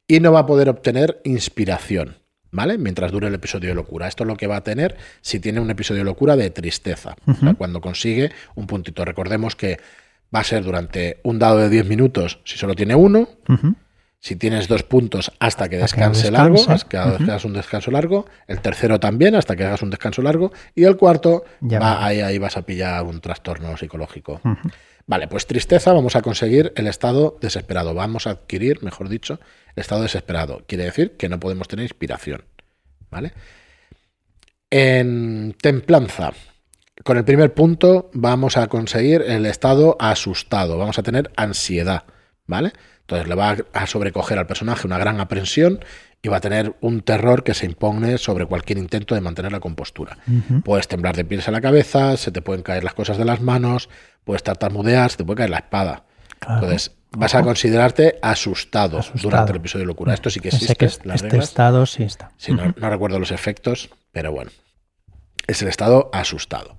y 0.08 0.20
no 0.20 0.32
va 0.32 0.42
a 0.42 0.46
poder 0.46 0.70
obtener 0.70 1.20
inspiración, 1.24 2.18
¿vale? 2.54 2.78
Mientras 2.78 3.12
dure 3.12 3.28
el 3.28 3.34
episodio 3.34 3.70
de 3.70 3.76
locura. 3.76 4.08
Esto 4.08 4.24
es 4.24 4.28
lo 4.30 4.38
que 4.38 4.48
va 4.48 4.56
a 4.58 4.64
tener 4.64 4.96
si 5.22 5.40
tiene 5.42 5.60
un 5.60 5.70
episodio 5.70 6.00
de 6.02 6.06
locura 6.06 6.38
de 6.38 6.50
tristeza, 6.52 7.16
o 7.28 7.34
sea, 7.34 7.54
cuando 7.56 7.82
consigue 7.82 8.32
un 8.56 8.68
puntito. 8.68 9.04
Recordemos 9.04 9.56
que 9.58 9.80
va 10.34 10.40
a 10.40 10.44
ser 10.44 10.64
durante 10.64 11.20
un 11.24 11.40
dado 11.40 11.58
de 11.58 11.70
10 11.70 11.86
minutos 11.88 12.40
si 12.46 12.58
solo 12.58 12.76
tiene 12.76 12.96
uno, 12.96 13.28
si 14.20 14.36
tienes 14.38 14.68
dos 14.70 14.84
puntos 14.84 15.32
hasta 15.40 15.68
que 15.68 15.82
Hasta 15.82 15.98
que 15.98 16.02
no 16.04 16.10
descanse 16.12 16.32
largo, 16.32 16.56
hasta 16.72 16.88
que 16.88 16.98
hagas 16.98 17.44
un 17.44 17.54
descanso 17.54 17.92
largo, 17.92 18.26
el 18.48 18.62
tercero 18.62 19.00
también 19.00 19.36
hasta 19.36 19.56
que 19.56 19.66
hagas 19.66 19.82
un 19.82 19.90
descanso 19.90 20.22
largo, 20.22 20.54
y 20.76 20.86
el 20.86 20.96
cuarto, 20.96 21.44
Ya 21.60 21.80
va, 21.80 21.96
va. 21.96 22.06
ahí, 22.06 22.22
ahí 22.22 22.38
vas 22.38 22.56
a 22.56 22.62
pillar 22.62 23.04
un 23.04 23.20
trastorno 23.20 23.76
psicológico. 23.76 24.40
Vale, 25.06 25.28
pues 25.28 25.46
tristeza, 25.46 25.92
vamos 25.92 26.16
a 26.16 26.22
conseguir 26.22 26.72
el 26.78 26.88
estado 26.88 27.38
desesperado, 27.42 27.94
vamos 27.94 28.26
a 28.26 28.30
adquirir, 28.30 28.82
mejor 28.82 29.10
dicho, 29.10 29.42
estado 29.76 30.04
desesperado. 30.04 30.64
Quiere 30.68 30.86
decir 30.86 31.18
que 31.18 31.30
no 31.30 31.40
podemos 31.40 31.68
tener 31.68 31.84
inspiración. 31.84 32.46
¿Vale? 33.10 33.34
En 34.70 35.56
templanza, 35.62 36.32
con 37.04 37.18
el 37.18 37.26
primer 37.26 37.54
punto 37.54 38.10
vamos 38.14 38.58
a 38.58 38.68
conseguir 38.68 39.22
el 39.22 39.46
estado 39.46 39.96
asustado, 40.00 40.78
vamos 40.78 40.98
a 40.98 41.04
tener 41.04 41.32
ansiedad, 41.36 42.06
¿vale? 42.48 42.74
Entonces 43.02 43.28
le 43.28 43.36
va 43.36 43.58
a 43.74 43.88
sobrecoger 43.88 44.40
al 44.40 44.48
personaje 44.48 44.88
una 44.88 44.98
gran 44.98 45.20
aprensión 45.20 45.84
y 46.22 46.30
va 46.30 46.38
a 46.38 46.42
tener 46.42 46.76
un 46.80 47.02
terror 47.02 47.44
que 47.44 47.54
se 47.54 47.66
impone 47.66 48.18
sobre 48.18 48.46
cualquier 48.46 48.78
intento 48.78 49.14
de 49.14 49.22
mantener 49.22 49.52
la 49.52 49.60
compostura. 49.60 50.18
Puedes 50.64 50.88
temblar 50.88 51.16
de 51.16 51.26
pies 51.26 51.48
a 51.48 51.52
la 51.52 51.60
cabeza, 51.60 52.16
se 52.16 52.32
te 52.32 52.42
pueden 52.42 52.64
caer 52.64 52.84
las 52.84 52.94
cosas 52.94 53.18
de 53.18 53.26
las 53.26 53.42
manos, 53.42 53.90
puedes 54.24 54.42
tartamudear, 54.42 55.12
se 55.12 55.18
te 55.18 55.26
puede 55.26 55.38
caer 55.38 55.50
la 55.50 55.58
espada. 55.58 56.06
Claro. 56.40 56.62
Entonces 56.62 56.96
vas 57.18 57.36
a 57.36 57.42
considerarte 57.44 58.18
asustado, 58.22 59.00
Asustado. 59.00 59.24
durante 59.30 59.52
el 59.52 59.58
episodio 59.58 59.84
de 59.84 59.88
locura. 59.88 60.14
Esto 60.14 60.30
sí 60.30 60.40
que 60.40 60.50
existe, 60.50 60.76
que 60.76 60.86
es- 60.86 61.06
las 61.06 61.16
este 61.18 61.30
reglas. 61.30 61.50
estado 61.50 61.86
sí 61.86 62.04
está. 62.04 62.32
Sí, 62.38 62.52
no, 62.54 62.74
no 62.76 62.90
recuerdo 62.90 63.20
los 63.20 63.32
efectos, 63.32 63.90
pero 64.12 64.32
bueno. 64.32 64.52
Es 65.48 65.62
el 65.62 65.68
estado 65.68 66.10
asustado. 66.14 66.78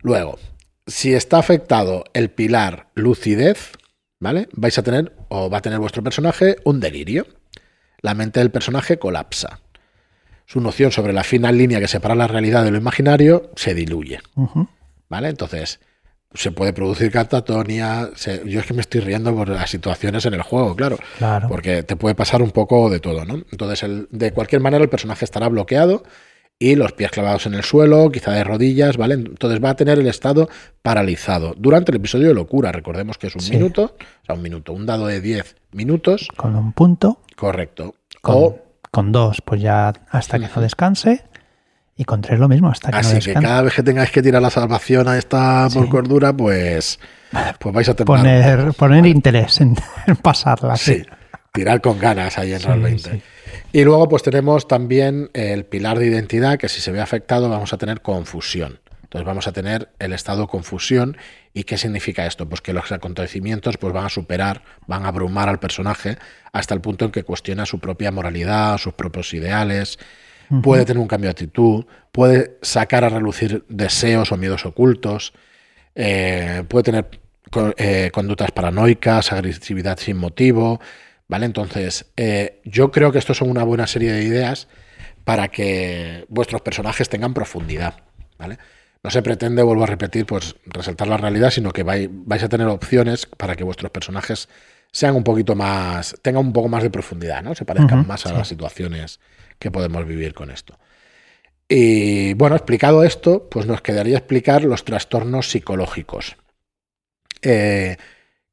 Luego, 0.00 0.38
si 0.86 1.14
está 1.14 1.38
afectado 1.38 2.04
el 2.14 2.30
pilar 2.30 2.88
lucidez, 2.94 3.72
¿vale? 4.18 4.48
Vais 4.52 4.78
a 4.78 4.82
tener, 4.82 5.14
o 5.28 5.50
va 5.50 5.58
a 5.58 5.62
tener 5.62 5.78
vuestro 5.78 6.02
personaje, 6.02 6.56
un 6.64 6.80
delirio. 6.80 7.26
La 8.02 8.14
mente 8.14 8.40
del 8.40 8.50
personaje 8.50 8.98
colapsa. 8.98 9.60
Su 10.46 10.60
noción 10.60 10.90
sobre 10.90 11.12
la 11.12 11.22
fina 11.22 11.52
línea 11.52 11.78
que 11.78 11.86
separa 11.88 12.14
la 12.14 12.26
realidad 12.26 12.64
de 12.64 12.70
lo 12.70 12.78
imaginario 12.78 13.50
se 13.56 13.74
diluye. 13.74 14.20
¿Vale? 15.08 15.28
Entonces, 15.28 15.80
se 16.34 16.52
puede 16.52 16.72
producir 16.72 17.10
catatonia. 17.10 18.10
se- 18.14 18.42
yo 18.48 18.60
es 18.60 18.66
que 18.66 18.74
me 18.74 18.80
estoy 18.82 19.00
riendo 19.00 19.34
por 19.34 19.48
las 19.48 19.68
situaciones 19.70 20.24
en 20.26 20.34
el 20.34 20.42
juego, 20.42 20.76
claro. 20.76 20.96
Claro. 21.18 21.48
Porque 21.48 21.82
te 21.82 21.96
puede 21.96 22.14
pasar 22.14 22.40
un 22.42 22.50
poco 22.52 22.88
de 22.88 23.00
todo, 23.00 23.24
¿no? 23.24 23.34
Entonces, 23.50 23.82
el- 23.82 24.06
de 24.10 24.32
cualquier 24.32 24.60
manera, 24.60 24.82
el 24.82 24.88
personaje 24.90 25.24
estará 25.24 25.48
bloqueado 25.48 26.04
y 26.58 26.76
los 26.76 26.92
pies 26.92 27.10
clavados 27.10 27.46
en 27.46 27.54
el 27.54 27.64
suelo, 27.64 28.10
quizá 28.12 28.32
de 28.32 28.44
rodillas, 28.44 28.96
¿vale? 28.96 29.14
Entonces 29.14 29.64
va 29.64 29.70
a 29.70 29.76
tener 29.76 29.98
el 29.98 30.06
estado 30.06 30.48
paralizado 30.82 31.54
durante 31.56 31.90
el 31.90 31.96
episodio 31.96 32.28
de 32.28 32.34
locura. 32.34 32.70
Recordemos 32.70 33.18
que 33.18 33.26
es 33.28 33.34
un 33.34 33.40
Sí. 33.40 33.52
minuto, 33.52 33.96
o 33.96 34.24
sea, 34.26 34.34
un 34.34 34.42
minuto, 34.42 34.72
un 34.72 34.86
dado 34.86 35.06
de 35.06 35.20
10 35.20 35.56
minutos, 35.72 36.28
Con 36.36 36.54
un 36.56 36.72
punto, 36.72 37.20
correcto. 37.36 37.94
con, 38.22 38.34
O 38.36 38.58
con 38.90 39.12
dos, 39.12 39.40
pues 39.44 39.60
ya 39.62 39.92
hasta 40.10 40.38
que 40.38 40.48
no 40.54 40.60
descanse. 40.60 41.22
Y 42.00 42.04
con 42.06 42.22
tres 42.22 42.38
lo 42.38 42.48
mismo, 42.48 42.70
hasta 42.70 42.90
que 42.90 42.94
no 42.94 42.98
Así 42.98 43.18
que 43.18 43.34
cada 43.34 43.60
vez 43.60 43.74
que 43.74 43.82
tengáis 43.82 44.10
que 44.10 44.22
tirar 44.22 44.40
la 44.40 44.48
salvación 44.48 45.06
a 45.06 45.18
esta 45.18 45.68
por 45.70 45.86
cordura, 45.90 46.32
pues, 46.32 46.98
pues 47.58 47.74
vais 47.74 47.90
a 47.90 47.92
tener 47.92 48.06
Poner, 48.06 48.72
poner 48.72 49.04
interés 49.04 49.60
en, 49.60 49.76
en 50.06 50.16
pasarla. 50.16 50.78
Sí, 50.78 51.02
tirar 51.52 51.82
con 51.82 51.98
ganas 51.98 52.38
ahí 52.38 52.54
en 52.54 52.62
Roll 52.62 52.80
20. 52.80 53.10
sí. 53.10 53.22
Y 53.72 53.84
luego 53.84 54.08
pues 54.08 54.22
tenemos 54.22 54.66
también 54.66 55.28
el 55.34 55.66
pilar 55.66 55.98
de 55.98 56.06
identidad, 56.06 56.56
que 56.56 56.70
si 56.70 56.80
se 56.80 56.90
ve 56.90 57.02
afectado 57.02 57.50
vamos 57.50 57.74
a 57.74 57.76
tener 57.76 58.00
confusión. 58.00 58.80
Entonces 59.02 59.26
vamos 59.26 59.46
a 59.46 59.52
tener 59.52 59.90
el 59.98 60.14
estado 60.14 60.46
confusión. 60.46 61.18
¿Y 61.52 61.64
qué 61.64 61.76
significa 61.76 62.24
esto? 62.24 62.48
Pues 62.48 62.62
que 62.62 62.72
los 62.72 62.90
acontecimientos 62.92 63.76
pues, 63.76 63.92
van 63.92 64.06
a 64.06 64.08
superar, 64.08 64.62
van 64.86 65.04
a 65.04 65.08
abrumar 65.08 65.50
al 65.50 65.58
personaje 65.58 66.16
hasta 66.50 66.72
el 66.72 66.80
punto 66.80 67.04
en 67.04 67.10
que 67.10 67.24
cuestiona 67.24 67.66
su 67.66 67.78
propia 67.78 68.10
moralidad, 68.10 68.78
sus 68.78 68.94
propios 68.94 69.34
ideales, 69.34 69.98
puede 70.62 70.84
tener 70.84 71.00
un 71.00 71.08
cambio 71.08 71.28
de 71.28 71.32
actitud, 71.32 71.84
puede 72.12 72.58
sacar 72.62 73.04
a 73.04 73.08
relucir 73.08 73.64
deseos 73.68 74.32
o 74.32 74.36
miedos 74.36 74.66
ocultos, 74.66 75.32
eh, 75.94 76.64
puede 76.68 76.82
tener 76.84 77.06
eh, 77.76 78.10
conductas 78.12 78.50
paranoicas, 78.52 79.32
agresividad 79.32 79.98
sin 79.98 80.16
motivo, 80.16 80.80
¿vale? 81.28 81.46
Entonces, 81.46 82.06
eh, 82.16 82.60
yo 82.64 82.90
creo 82.90 83.12
que 83.12 83.18
esto 83.18 83.34
son 83.34 83.50
una 83.50 83.64
buena 83.64 83.86
serie 83.86 84.12
de 84.12 84.24
ideas 84.24 84.68
para 85.24 85.48
que 85.48 86.24
vuestros 86.28 86.62
personajes 86.62 87.08
tengan 87.08 87.34
profundidad, 87.34 87.94
¿vale? 88.38 88.58
No 89.02 89.10
se 89.10 89.22
pretende, 89.22 89.62
vuelvo 89.62 89.84
a 89.84 89.86
repetir, 89.86 90.26
pues 90.26 90.56
resaltar 90.66 91.08
la 91.08 91.16
realidad, 91.16 91.50
sino 91.50 91.70
que 91.72 91.84
vai- 91.84 92.08
vais 92.10 92.42
a 92.42 92.48
tener 92.48 92.66
opciones 92.66 93.26
para 93.26 93.56
que 93.56 93.64
vuestros 93.64 93.90
personajes 93.90 94.48
sean 94.92 95.14
un 95.14 95.24
poquito 95.24 95.54
más, 95.54 96.16
tengan 96.22 96.44
un 96.46 96.52
poco 96.52 96.68
más 96.68 96.82
de 96.82 96.90
profundidad, 96.90 97.42
¿no? 97.42 97.54
Se 97.54 97.64
parezcan 97.64 98.06
más 98.06 98.26
a 98.26 98.30
sí. 98.30 98.34
las 98.34 98.48
situaciones 98.48 99.20
que 99.60 99.70
podemos 99.70 100.04
vivir 100.04 100.34
con 100.34 100.50
esto. 100.50 100.76
Y 101.68 102.34
bueno, 102.34 102.56
explicado 102.56 103.04
esto, 103.04 103.48
pues 103.48 103.66
nos 103.66 103.80
quedaría 103.80 104.18
explicar 104.18 104.64
los 104.64 104.84
trastornos 104.84 105.48
psicológicos. 105.50 106.36
Eh, 107.42 107.96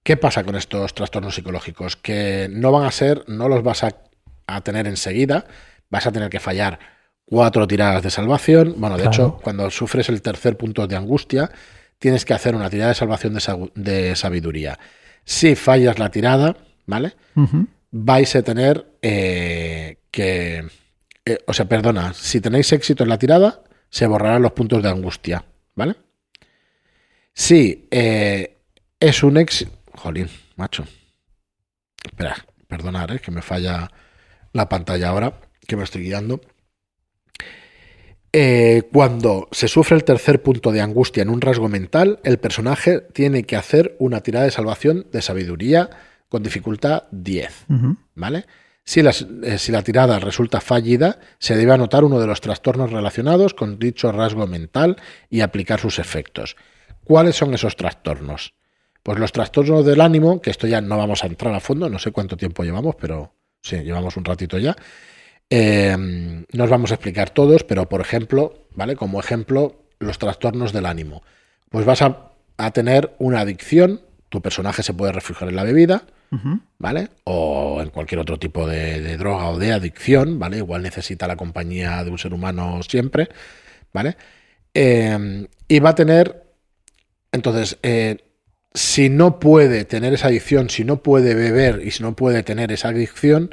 ¿Qué 0.04 0.18
pasa 0.18 0.44
con 0.44 0.56
estos 0.56 0.94
trastornos 0.94 1.34
psicológicos? 1.36 1.96
Que 1.98 2.48
no 2.52 2.72
van 2.72 2.86
a 2.86 2.92
ser, 2.92 3.24
no 3.28 3.50
los 3.50 3.64
vas 3.64 3.84
a, 3.84 3.96
a 4.46 4.62
tener 4.62 4.86
enseguida, 4.88 5.46
vas 5.90 6.06
a 6.06 6.12
tener 6.12 6.30
que 6.30 6.40
fallar 6.40 6.80
cuatro 7.26 7.68
tiradas 7.68 8.04
de 8.04 8.12
salvación. 8.12 8.76
Bueno, 8.78 8.96
de 8.98 9.04
Claro. 9.04 9.16
hecho, 9.16 9.40
cuando 9.42 9.70
sufres 9.72 10.08
el 10.10 10.22
tercer 10.22 10.56
punto 10.56 10.88
de 10.88 10.96
angustia, 10.96 11.50
tienes 12.00 12.24
que 12.24 12.34
hacer 12.36 12.56
una 12.56 12.70
tirada 12.70 12.90
de 12.90 12.96
salvación 12.96 13.34
de, 13.34 13.40
sa- 13.42 13.58
de 13.76 14.16
sabiduría. 14.16 14.78
Si 15.26 15.56
fallas 15.56 15.98
la 16.00 16.10
tirada, 16.12 16.56
¿vale? 16.86 17.14
Vais 17.92 18.36
a 18.36 18.44
tener 18.44 18.86
eh, 19.02 19.98
que... 20.12 20.68
eh, 21.28 21.40
o 21.46 21.52
sea, 21.52 21.68
perdona, 21.68 22.14
si 22.14 22.40
tenéis 22.40 22.72
éxito 22.72 23.04
en 23.04 23.10
la 23.10 23.20
tirada, 23.20 23.62
se 23.90 24.08
borrarán 24.08 24.42
los 24.42 24.54
puntos 24.54 24.82
de 24.82 24.90
angustia, 24.90 25.44
¿vale? 25.76 25.96
Si 27.34 27.88
eh, 27.92 28.58
es 28.98 29.24
un 29.24 29.36
éxito... 29.36 29.72
Jolín, 29.94 30.30
macho. 30.56 30.86
Espera, 32.02 32.36
perdonad, 32.68 33.12
eh, 33.12 33.20
que 33.20 33.32
me 33.32 33.42
falla 33.42 33.92
la 34.54 34.70
pantalla 34.70 35.10
ahora, 35.10 35.42
que 35.68 35.76
me 35.76 35.84
estoy 35.84 36.04
guiando. 36.04 36.40
Eh, 38.32 38.84
cuando 38.94 39.50
se 39.52 39.68
sufre 39.68 39.98
el 39.98 40.06
tercer 40.06 40.42
punto 40.42 40.72
de 40.72 40.80
angustia 40.80 41.24
en 41.24 41.30
un 41.30 41.42
rasgo 41.42 41.68
mental, 41.68 42.22
el 42.24 42.38
personaje 42.38 43.02
tiene 43.02 43.44
que 43.44 43.58
hacer 43.58 43.98
una 44.00 44.22
tirada 44.22 44.46
de 44.46 44.52
salvación 44.52 45.08
de 45.12 45.22
sabiduría 45.22 45.90
con 46.30 46.42
dificultad 46.42 47.04
10. 47.12 47.66
Ujú. 47.68 47.98
¿Vale? 48.16 48.46
Eh, 48.96 49.58
si 49.58 49.72
la 49.74 49.82
tirada 49.84 50.18
resulta 50.18 50.62
fallida, 50.62 51.20
se 51.40 51.58
debe 51.58 51.74
anotar 51.74 52.06
uno 52.06 52.22
de 52.22 52.28
los 52.28 52.40
trastornos 52.40 52.90
relacionados 52.90 53.54
con 53.54 53.80
dicho 53.80 54.14
rasgo 54.14 54.48
mental 54.48 54.96
y 55.30 55.42
aplicar 55.42 55.82
sus 55.82 56.00
efectos. 56.00 56.56
¿Cuáles 57.04 57.36
son 57.36 57.54
esos 57.54 57.76
trastornos? 57.76 58.54
Pues 59.04 59.20
los 59.20 59.34
trastornos 59.34 59.86
del 59.86 60.00
ánimo, 60.00 60.42
que 60.42 60.52
esto 60.52 60.68
ya 60.68 60.80
no 60.80 60.98
vamos 60.98 61.24
a 61.24 61.28
entrar 61.28 61.54
a 61.54 61.60
fondo, 61.60 61.90
no 61.90 62.00
sé 62.00 62.12
cuánto 62.12 62.38
tiempo 62.38 62.64
llevamos, 62.64 62.96
pero 62.96 63.34
sí, 63.62 63.76
llevamos 63.78 64.16
un 64.16 64.24
ratito 64.24 64.58
ya. 64.58 64.76
Eh, 65.50 65.96
no 65.98 66.64
os 66.64 66.70
vamos 66.70 66.92
a 66.92 66.96
explicar 66.96 67.30
todos, 67.30 67.66
pero 67.66 67.90
por 67.90 68.00
ejemplo, 68.00 68.68
¿vale? 68.74 68.96
Como 68.96 69.20
ejemplo, 69.20 69.84
los 70.00 70.18
trastornos 70.18 70.72
del 70.72 70.86
ánimo. 70.86 71.24
Pues 71.70 71.86
vas 71.86 72.02
a 72.02 72.72
tener 72.72 73.16
una 73.20 73.42
adicción, 73.42 74.02
tu 74.30 74.42
personaje 74.42 74.84
se 74.84 74.94
puede 74.94 75.12
refugiar 75.12 75.50
en 75.50 75.56
la 75.56 75.64
bebida. 75.64 76.04
¿vale? 76.78 77.10
O 77.24 77.80
en 77.82 77.90
cualquier 77.90 78.20
otro 78.20 78.38
tipo 78.38 78.68
de, 78.68 79.02
de 79.02 79.16
droga 79.16 79.50
o 79.50 79.58
de 79.58 79.72
adicción, 79.72 80.40
¿vale? 80.40 80.58
Igual 80.58 80.82
necesita 80.82 81.26
la 81.26 81.38
compañía 81.38 82.04
de 82.04 82.12
un 82.12 82.18
ser 82.18 82.34
humano 82.34 82.82
siempre, 82.84 83.30
¿vale? 83.94 84.18
Eh, 84.74 85.48
y 85.68 85.80
va 85.80 85.90
a 85.90 85.96
tener, 85.96 86.44
entonces, 87.32 87.80
eh, 87.82 88.18
si 88.74 89.10
no 89.10 89.40
puede 89.40 89.86
tener 89.86 90.14
esa 90.14 90.28
adicción, 90.28 90.70
si 90.70 90.84
no 90.84 91.02
puede 91.02 91.34
beber 91.34 91.82
y 91.84 91.90
si 91.90 92.04
no 92.04 92.16
puede 92.16 92.44
tener 92.44 92.72
esa 92.72 92.90
adicción, 92.90 93.50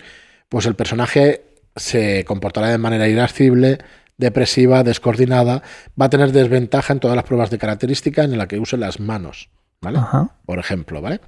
pues 0.50 0.66
el 0.66 0.74
personaje 0.74 1.42
se 1.76 2.24
comportará 2.24 2.68
de 2.68 2.76
manera 2.76 3.08
irascible, 3.08 3.78
depresiva, 4.18 4.84
descoordinada, 4.84 5.62
va 6.00 6.06
a 6.06 6.10
tener 6.10 6.30
desventaja 6.32 6.92
en 6.92 7.00
todas 7.00 7.16
las 7.16 7.24
pruebas 7.24 7.50
de 7.50 7.58
característica 7.58 8.22
en 8.22 8.36
la 8.36 8.46
que 8.46 8.58
use 8.58 8.76
las 8.76 9.00
manos, 9.00 9.48
¿vale? 9.80 9.98
Por 10.46 10.58
ejemplo, 10.58 11.00
¿vale? 11.00 11.20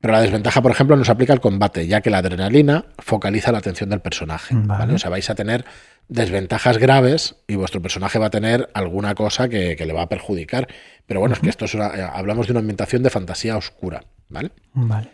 Pero 0.00 0.12
la 0.12 0.20
desventaja, 0.20 0.62
por 0.62 0.70
ejemplo, 0.70 0.96
no 0.96 1.04
se 1.04 1.10
aplica 1.10 1.32
al 1.32 1.40
combate, 1.40 1.86
ya 1.86 2.00
que 2.00 2.10
la 2.10 2.18
adrenalina 2.18 2.84
focaliza 2.98 3.50
la 3.50 3.58
atención 3.58 3.90
del 3.90 4.00
personaje. 4.00 4.54
¿vale? 4.56 4.94
O 4.94 4.98
sea, 4.98 5.10
vais 5.10 5.28
a 5.28 5.34
tener 5.34 5.64
desventajas 6.08 6.78
graves 6.78 7.36
y 7.46 7.56
vuestro 7.56 7.82
personaje 7.82 8.18
va 8.18 8.26
a 8.26 8.30
tener 8.30 8.70
alguna 8.74 9.14
cosa 9.14 9.48
que, 9.48 9.76
le 9.76 9.92
va 9.92 10.02
a 10.02 10.08
perjudicar. 10.08 10.68
Pero 11.06 11.20
bueno, 11.20 11.34
es 11.34 11.40
que 11.40 11.48
esto 11.48 11.64
es 11.64 11.74
hablamos 11.74 12.46
de 12.46 12.52
una 12.52 12.60
ambientación 12.60 13.02
de 13.02 13.10
fantasía 13.10 13.56
oscura, 13.56 14.04
¿vale? 14.28 14.52
Vale. 14.72 15.10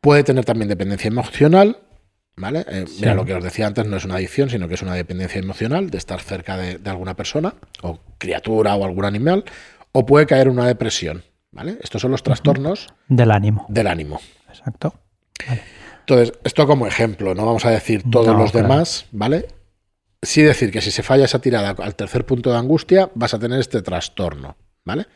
Puede 0.00 0.24
tener 0.24 0.44
también 0.44 0.68
dependencia 0.68 1.08
emocional, 1.08 1.78
¿vale? 2.36 2.64
Eh, 2.68 2.86
mira, 2.98 3.14
lo 3.14 3.24
que 3.24 3.34
os 3.34 3.44
decía 3.44 3.66
antes 3.66 3.86
no 3.86 3.96
es 3.98 4.04
una 4.04 4.14
adicción, 4.14 4.48
sino 4.48 4.66
que 4.66 4.74
es 4.74 4.82
una 4.82 4.94
dependencia 4.94 5.38
emocional 5.38 5.90
de 5.90 5.98
estar 5.98 6.20
cerca 6.20 6.56
de, 6.56 6.78
alguna 6.90 7.14
persona, 7.14 7.54
o 7.82 8.00
criatura 8.18 8.74
o 8.74 8.84
algún 8.84 9.04
animal, 9.04 9.44
o 9.92 10.06
puede 10.06 10.26
caer 10.26 10.46
en 10.46 10.54
una 10.54 10.66
depresión, 10.66 11.22
¿vale? 11.52 11.78
Estos 11.82 12.02
son 12.02 12.10
los 12.10 12.22
trastornos 12.22 12.92
del 13.08 13.30
ánimo. 13.30 13.66
Del 13.68 13.86
ánimo. 13.86 14.20
Exacto. 14.48 14.94
Entonces, 16.00 16.32
esto 16.44 16.66
como 16.66 16.86
ejemplo, 16.86 17.34
no 17.34 17.46
vamos 17.46 17.64
a 17.64 17.70
decir 17.70 18.02
todos 18.10 18.36
los 18.36 18.52
demás, 18.52 19.06
¿vale? 19.12 19.46
Sí 20.20 20.42
decir 20.42 20.70
que 20.70 20.80
si 20.80 20.90
se 20.90 21.02
falla 21.02 21.24
esa 21.24 21.40
tirada 21.40 21.74
al 21.82 21.94
tercer 21.94 22.26
punto 22.26 22.50
de 22.50 22.58
angustia, 22.58 23.10
vas 23.14 23.34
a 23.34 23.38
tener 23.38 23.60
este 23.60 23.82
trastorno, 23.82 24.56
¿vale? 24.84 25.06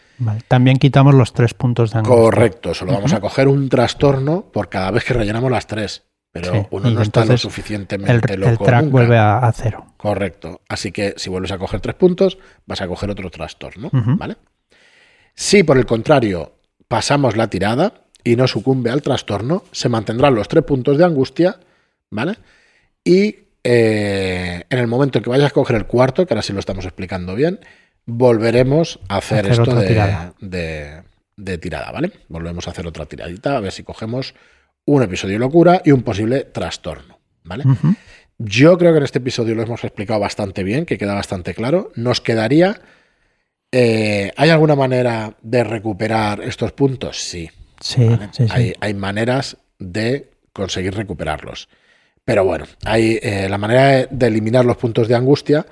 También 0.49 0.79
quitamos 0.79 1.15
los 1.15 1.33
tres 1.33 1.55
puntos 1.55 1.93
de 1.93 1.99
angustia. 1.99 2.23
Correcto, 2.23 2.75
solo 2.75 2.93
vamos 2.93 3.13
a 3.13 3.21
coger 3.21 3.49
un 3.49 3.69
trastorno 3.69 4.51
por 4.53 4.69
cada 4.69 4.91
vez 4.91 5.05
que 5.05 5.15
rellenamos 5.15 5.51
las 5.51 5.67
tres. 5.67 6.05
Pero 6.33 6.69
uno 6.71 6.91
no 6.91 7.01
está 7.01 7.25
lo 7.25 7.39
suficientemente 7.39 8.35
el, 8.35 8.41
loco. 8.41 8.53
El 8.53 8.59
track 8.59 8.91
vuelve 8.91 9.17
a, 9.17 9.51
cero. 9.55 9.87
Correcto. 9.97 10.61
Así 10.69 10.93
que 10.93 11.15
si 11.17 11.31
vuelves 11.31 11.51
a 11.51 11.57
coger 11.57 11.81
tres 11.81 11.95
puntos, 11.95 12.37
vas 12.67 12.83
a 12.83 12.89
coger 12.89 13.09
otro 13.11 13.31
trastorno. 13.31 13.89
¿Vale? 13.91 14.37
Si 15.37 15.63
por 15.63 15.77
el 15.77 15.85
contrario 15.85 16.55
pasamos 16.89 17.37
la 17.37 17.49
tirada 17.49 17.93
y 18.25 18.37
no 18.37 18.49
sucumbe 18.49 18.91
al 18.91 19.03
trastorno, 19.03 19.65
se 19.71 19.89
mantendrán 19.89 20.35
los 20.35 20.49
tres 20.49 20.65
puntos 20.65 20.97
de 20.97 21.05
angustia, 21.05 21.61
¿vale? 22.11 22.39
Y 23.05 23.37
eh, 23.63 24.65
en 24.69 24.79
el 24.79 24.87
momento 24.87 25.19
en 25.19 25.25
que 25.25 25.31
vayas 25.31 25.51
a 25.51 25.55
coger 25.55 25.77
el 25.77 25.87
cuarto, 25.87 26.27
que 26.27 26.35
ahora 26.35 26.43
sí 26.43 26.53
lo 26.53 26.59
estamos 26.59 26.87
explicando 26.87 27.35
bien, 27.35 27.61
volveremos 28.07 28.99
a 29.09 29.19
hacer, 29.19 29.47
esto 29.47 29.75
de, 29.75 31.03
de, 31.37 31.59
tirada, 31.59 31.93
¿vale? 31.93 32.13
Volvemos 32.29 32.67
a 32.67 32.71
hacer 32.71 32.87
otra 32.87 33.05
tiradita, 33.05 33.57
a 33.57 33.61
ver 33.61 33.73
si 33.73 33.83
cogemos 33.83 34.35
un 34.87 35.03
episodio 35.03 35.35
de 35.35 35.41
locura 35.41 35.83
y 35.85 35.91
un 35.91 36.03
posible 36.03 36.45
trastorno, 36.45 37.19
¿vale? 37.45 37.65
Yo 38.39 38.79
creo 38.79 38.93
que 38.93 38.99
en 38.99 39.05
este 39.05 39.19
episodio 39.19 39.55
lo 39.55 39.63
hemos 39.63 39.85
explicado 39.85 40.19
bastante 40.19 40.65
bien, 40.65 40.87
que 40.87 40.97
queda 40.97 41.15
bastante 41.15 41.55
claro. 41.55 41.93
Nos 41.95 42.23
quedaría... 42.23 42.81
Eh, 43.79 44.33
¿Hay 44.39 44.49
alguna 44.49 44.75
manera 44.75 45.37
de 45.43 45.63
recuperar 45.63 46.41
estos 46.41 46.73
puntos? 46.73 47.21
Sí. 47.21 47.51
Sí, 47.79 48.09
Hay, 48.81 48.95
maneras 48.95 49.59
de 49.79 50.31
conseguir 50.55 50.95
recuperarlos. 50.95 51.69
Pero 52.25 52.47
bueno, 52.47 52.65
hay, 52.87 53.19
eh, 53.23 53.49
la 53.51 53.59
manera 53.59 54.07
de 54.07 54.27
eliminar 54.29 54.65
los 54.65 54.79
puntos 54.79 55.09
de 55.09 55.15
angustia, 55.15 55.67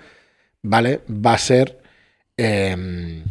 ¿vale? 0.60 1.00
Va 1.08 1.32
a 1.32 1.38
ser 1.38 1.78
em, 2.36 3.24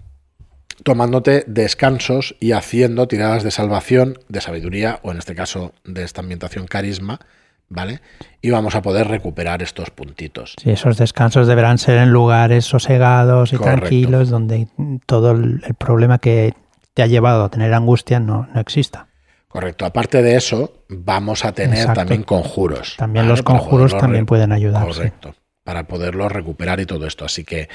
tomándote 0.82 1.44
descansos 1.46 2.36
y 2.40 2.54
haciendo 2.54 3.08
tiradas 3.08 3.44
de 3.44 3.52
salvación, 3.52 4.18
de 4.28 4.42
sabiduría, 4.42 5.00
o 5.04 5.12
en 5.12 5.20
este 5.20 5.36
caso 5.36 5.76
de 5.84 6.04
esta 6.04 6.22
ambientación 6.22 6.66
carisma, 6.66 7.20
¿vale? 7.69 8.02
Y 8.41 8.49
vamos 8.49 8.76
a 8.76 8.82
poder 8.82 9.08
recuperar 9.08 9.62
estos 9.62 9.89
puntitos. 9.89 10.56
Sí, 10.62 10.71
esos 10.71 10.97
descansos 10.97 11.47
deberán 11.47 11.78
ser 11.78 11.97
en 11.97 12.12
lugares 12.12 12.65
sosegados 12.65 13.54
y 13.54 13.58
tranquilos, 13.58 14.30
donde 14.30 14.67
todo 15.06 15.32
el 15.32 15.62
problema 15.78 16.19
que 16.19 16.54
te 16.93 17.04
ha 17.04 17.08
llevado 17.08 17.45
a 17.45 17.49
tener 17.49 17.73
angustia 17.73 18.19
no, 18.19 18.47
no 18.54 18.60
exista. 18.60 19.08
Correcto. 19.47 19.86
Aparte 19.86 20.23
de 20.23 20.36
eso, 20.36 20.86
vamos 20.89 21.45
a 21.45 21.52
tener 21.52 21.93
también 21.93 22.23
conjuros. 22.23 22.95
También 22.97 23.28
los 23.28 23.43
conjuros 23.43 23.95
también 23.95 24.26
pueden 24.26 24.52
ayudar. 24.52 24.88
Correcto. 24.88 25.36
Para 25.63 25.88
poderlos 25.88 26.32
recuperar 26.32 26.80
y 26.80 26.88
todo 26.88 27.06
esto. 27.06 27.23
Así 27.23 27.43
que 27.43 27.69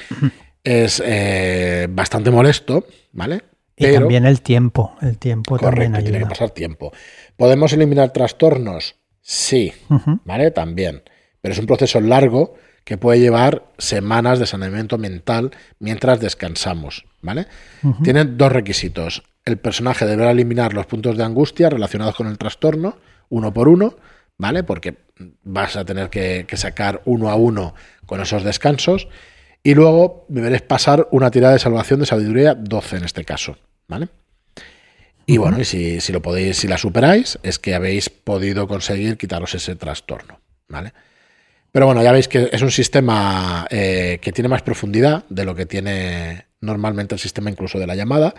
es 0.63 1.01
eh, 1.05 1.87
bastante 1.89 2.31
molesto, 2.31 2.85
¿vale? 3.13 3.43
Y 3.77 3.93
también 3.93 4.25
el 4.25 4.41
tiempo, 4.41 4.97
el 5.01 5.17
tiempo 5.17 5.57
también 5.57 5.95
ayuda. 5.95 6.09
tiene 6.09 6.19
que 6.25 6.29
pasar 6.29 6.49
tiempo. 6.49 6.91
¿Podemos 7.37 7.71
eliminar 7.71 8.11
trastornos? 8.11 8.98
Sí, 9.31 9.71
¿vale? 10.25 10.49
También. 10.49 11.03
Pero 11.39 11.53
es 11.53 11.59
un 11.59 11.67
proceso 11.67 12.01
largo 12.01 12.55
que 12.83 12.97
puede 12.97 13.19
llevar 13.19 13.65
semanas 13.77 14.39
de 14.39 14.47
saneamiento 14.47 14.97
mental 14.97 15.51
mientras 15.77 16.19
descansamos, 16.19 17.05
¿vale? 17.21 17.45
Tienen 18.03 18.39
dos 18.39 18.51
requisitos. 18.51 19.21
El 19.45 19.59
personaje 19.59 20.07
deberá 20.07 20.31
eliminar 20.31 20.73
los 20.73 20.87
puntos 20.87 21.15
de 21.15 21.25
angustia 21.25 21.69
relacionados 21.69 22.15
con 22.15 22.25
el 22.25 22.39
trastorno, 22.39 22.97
uno 23.29 23.53
por 23.53 23.67
uno, 23.67 23.97
¿vale? 24.39 24.63
Porque 24.63 24.97
vas 25.43 25.75
a 25.75 25.85
tener 25.85 26.09
que 26.09 26.47
sacar 26.55 27.03
uno 27.05 27.29
a 27.29 27.35
uno 27.35 27.75
con 28.07 28.21
esos 28.21 28.43
descansos. 28.43 29.09
Y 29.61 29.75
luego 29.75 30.25
deberéis 30.27 30.63
pasar 30.63 31.07
una 31.11 31.29
tirada 31.29 31.53
de 31.53 31.59
salvación 31.59 31.99
de 31.99 32.07
sabiduría 32.07 32.55
12 32.55 32.97
en 32.97 33.03
este 33.03 33.23
caso, 33.25 33.57
¿vale? 33.87 34.09
Y 35.29 35.37
bueno, 35.37 35.59
y 35.59 35.63
si, 35.63 36.11
lo 36.11 36.23
podéis, 36.23 36.57
si 36.57 36.67
la 36.67 36.79
superáis, 36.79 37.37
es 37.43 37.59
que 37.59 37.75
habéis 37.75 38.09
podido 38.09 38.67
conseguir 38.67 39.15
quitaros 39.15 39.53
ese 39.53 39.75
trastorno, 39.75 40.39
¿vale? 40.67 40.91
Pero 41.71 41.85
bueno, 41.85 42.01
ya 42.01 42.11
veis 42.11 42.27
que 42.27 42.49
es 42.51 42.63
un 42.63 42.71
sistema 42.71 43.67
eh, 43.69 44.17
que 44.23 44.31
tiene 44.31 44.47
más 44.47 44.63
profundidad 44.63 45.25
de 45.29 45.45
lo 45.45 45.53
que 45.53 45.67
tiene 45.67 46.47
normalmente 46.61 47.13
el 47.13 47.21
sistema 47.21 47.51
incluso 47.51 47.77
de 47.77 47.85
la 47.85 47.93
llamada, 47.93 48.33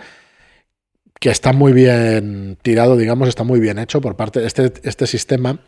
que 1.21 1.31
está 1.31 1.53
muy 1.53 1.73
bien 1.73 2.59
tirado, 2.61 2.97
digamos, 2.97 3.29
está 3.29 3.45
muy 3.45 3.61
bien 3.61 3.79
hecho 3.79 4.01
por 4.01 4.17
parte 4.17 4.41
de 4.41 4.49
este, 4.49 4.73
este 4.83 5.07
sistema 5.07 5.61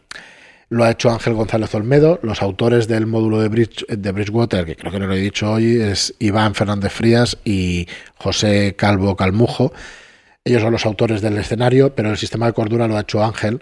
lo 0.70 0.82
ha 0.84 0.90
hecho 0.90 1.10
Ángel 1.10 1.34
González 1.34 1.72
Olmedo. 1.74 2.18
Los 2.22 2.42
autores 2.42 2.88
del 2.88 3.06
módulo 3.06 3.40
de, 3.40 3.48
Bridge, 3.48 3.86
de 3.86 4.10
Bridgewater, 4.10 4.64
que 4.64 4.74
creo 4.74 4.90
que 4.90 4.98
no 4.98 5.06
lo 5.06 5.12
he 5.12 5.20
dicho 5.20 5.52
hoy, 5.52 5.80
es 5.80 6.14
Iván 6.18 6.54
Fernández 6.54 6.92
Frías 6.92 7.38
y 7.44 7.86
José 8.16 8.74
Calvo 8.74 9.14
Calmujo. 9.14 9.72
Ellos 10.44 10.62
son 10.62 10.72
los 10.72 10.86
autores 10.86 11.20
del 11.20 11.38
escenario, 11.38 11.94
pero 11.94 12.10
el 12.10 12.16
sistema 12.16 12.46
de 12.46 12.52
cordura 12.52 12.88
lo 12.88 12.96
ha 12.96 13.02
hecho 13.02 13.22
Ángel 13.22 13.60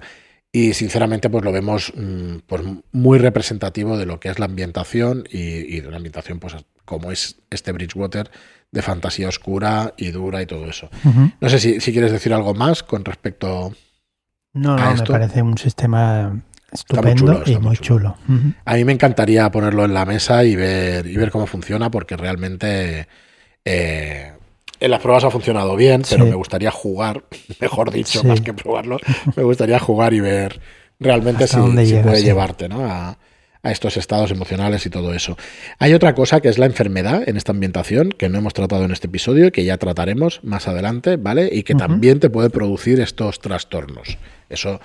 y 0.53 0.75
sinceramente 0.75 1.31
pues 1.31 1.45
lo 1.45 1.53
vemos 1.53 1.93
mm, 1.95 2.38
pues, 2.47 2.62
muy 2.93 3.19
representativo 3.19 3.97
de 3.97 4.07
lo 4.07 4.19
que 4.19 4.31
es 4.31 4.38
la 4.38 4.47
ambientación 4.47 5.25
y, 5.31 5.81
de 5.81 5.87
una 5.87 5.99
ambientación 5.99 6.38
pues 6.40 6.57
como 6.85 7.12
es 7.12 7.37
este 7.51 7.73
Bridgewater 7.73 8.31
de 8.73 8.83
fantasía 8.83 9.29
oscura 9.29 9.95
y 9.97 10.11
dura 10.11 10.43
y 10.43 10.47
todo 10.47 10.66
eso. 10.66 10.90
No 11.40 11.49
sé 11.49 11.59
si, 11.59 11.93
quieres 11.93 12.12
decir 12.12 12.33
algo 12.33 12.55
más 12.55 12.83
con 12.83 13.05
respecto 13.05 13.73
no, 14.53 14.77
no, 14.77 14.95
me 14.95 15.07
parece 15.07 15.43
un 15.43 15.57
sistema 15.59 16.43
Estupendo 16.73 17.43
y 17.47 17.57
muy 17.59 17.77
chulo. 17.77 18.16
A 18.64 18.75
mí 18.75 18.85
me 18.85 18.93
encantaría 18.93 19.51
ponerlo 19.51 19.85
en 19.85 19.95
la 19.95 20.05
mesa 20.05 20.45
y 20.45 20.55
ver, 20.55 21.07
y 21.07 21.16
ver 21.16 21.31
cómo 21.31 21.47
funciona, 21.47 21.90
porque 21.90 22.16
realmente 22.16 23.09
eh, 23.64 24.33
en 24.81 24.90
las 24.90 25.01
pruebas 25.01 25.25
ha 25.25 25.31
funcionado 25.31 25.77
bien, 25.77 26.03
pero 26.09 26.27
me 26.27 26.35
gustaría 26.35 26.71
jugar, 26.71 27.25
mejor 27.61 27.90
dicho, 27.90 28.25
más 28.25 28.40
que 28.40 28.55
probarlo, 28.55 28.99
me 29.37 29.43
gustaría 29.43 29.79
jugar 29.79 30.14
y 30.14 30.21
ver 30.21 30.61
realmente 30.99 31.47
si, 31.47 31.57
puede 31.57 32.23
llevarte 32.23 32.69
a, 32.71 33.19
a, 33.62 33.71
estos 33.71 33.97
estados 33.97 34.31
emocionales 34.31 34.85
y 34.87 34.90
todo 34.90 35.14
eso. 35.14 35.37
Hay 35.79 35.95
otra 35.95 36.14
cosa 36.14 36.40
que 36.40 36.49
es 36.49 36.59
la 36.59 36.66
enfermedad 36.66 37.29
en 37.29 37.37
esta 37.37 37.53
ambientación, 37.53 38.11
que 38.11 38.29
no 38.29 38.38
hemos 38.38 38.55
tratado 38.55 38.85
en 38.85 38.90
este 38.90 39.07
episodio 39.07 39.47
y 39.47 39.51
que 39.51 39.64
ya 39.64 39.77
trataremos 39.79 40.40
más 40.43 40.69
adelante, 40.69 41.16
¿vale? 41.16 41.49
Y 41.53 41.62
que 41.62 41.75
también 41.75 42.21
te 42.21 42.31
puede 42.31 42.51
producir 42.51 43.01
estos 43.01 43.40
trastornos. 43.40 44.19
Eso 44.49 44.81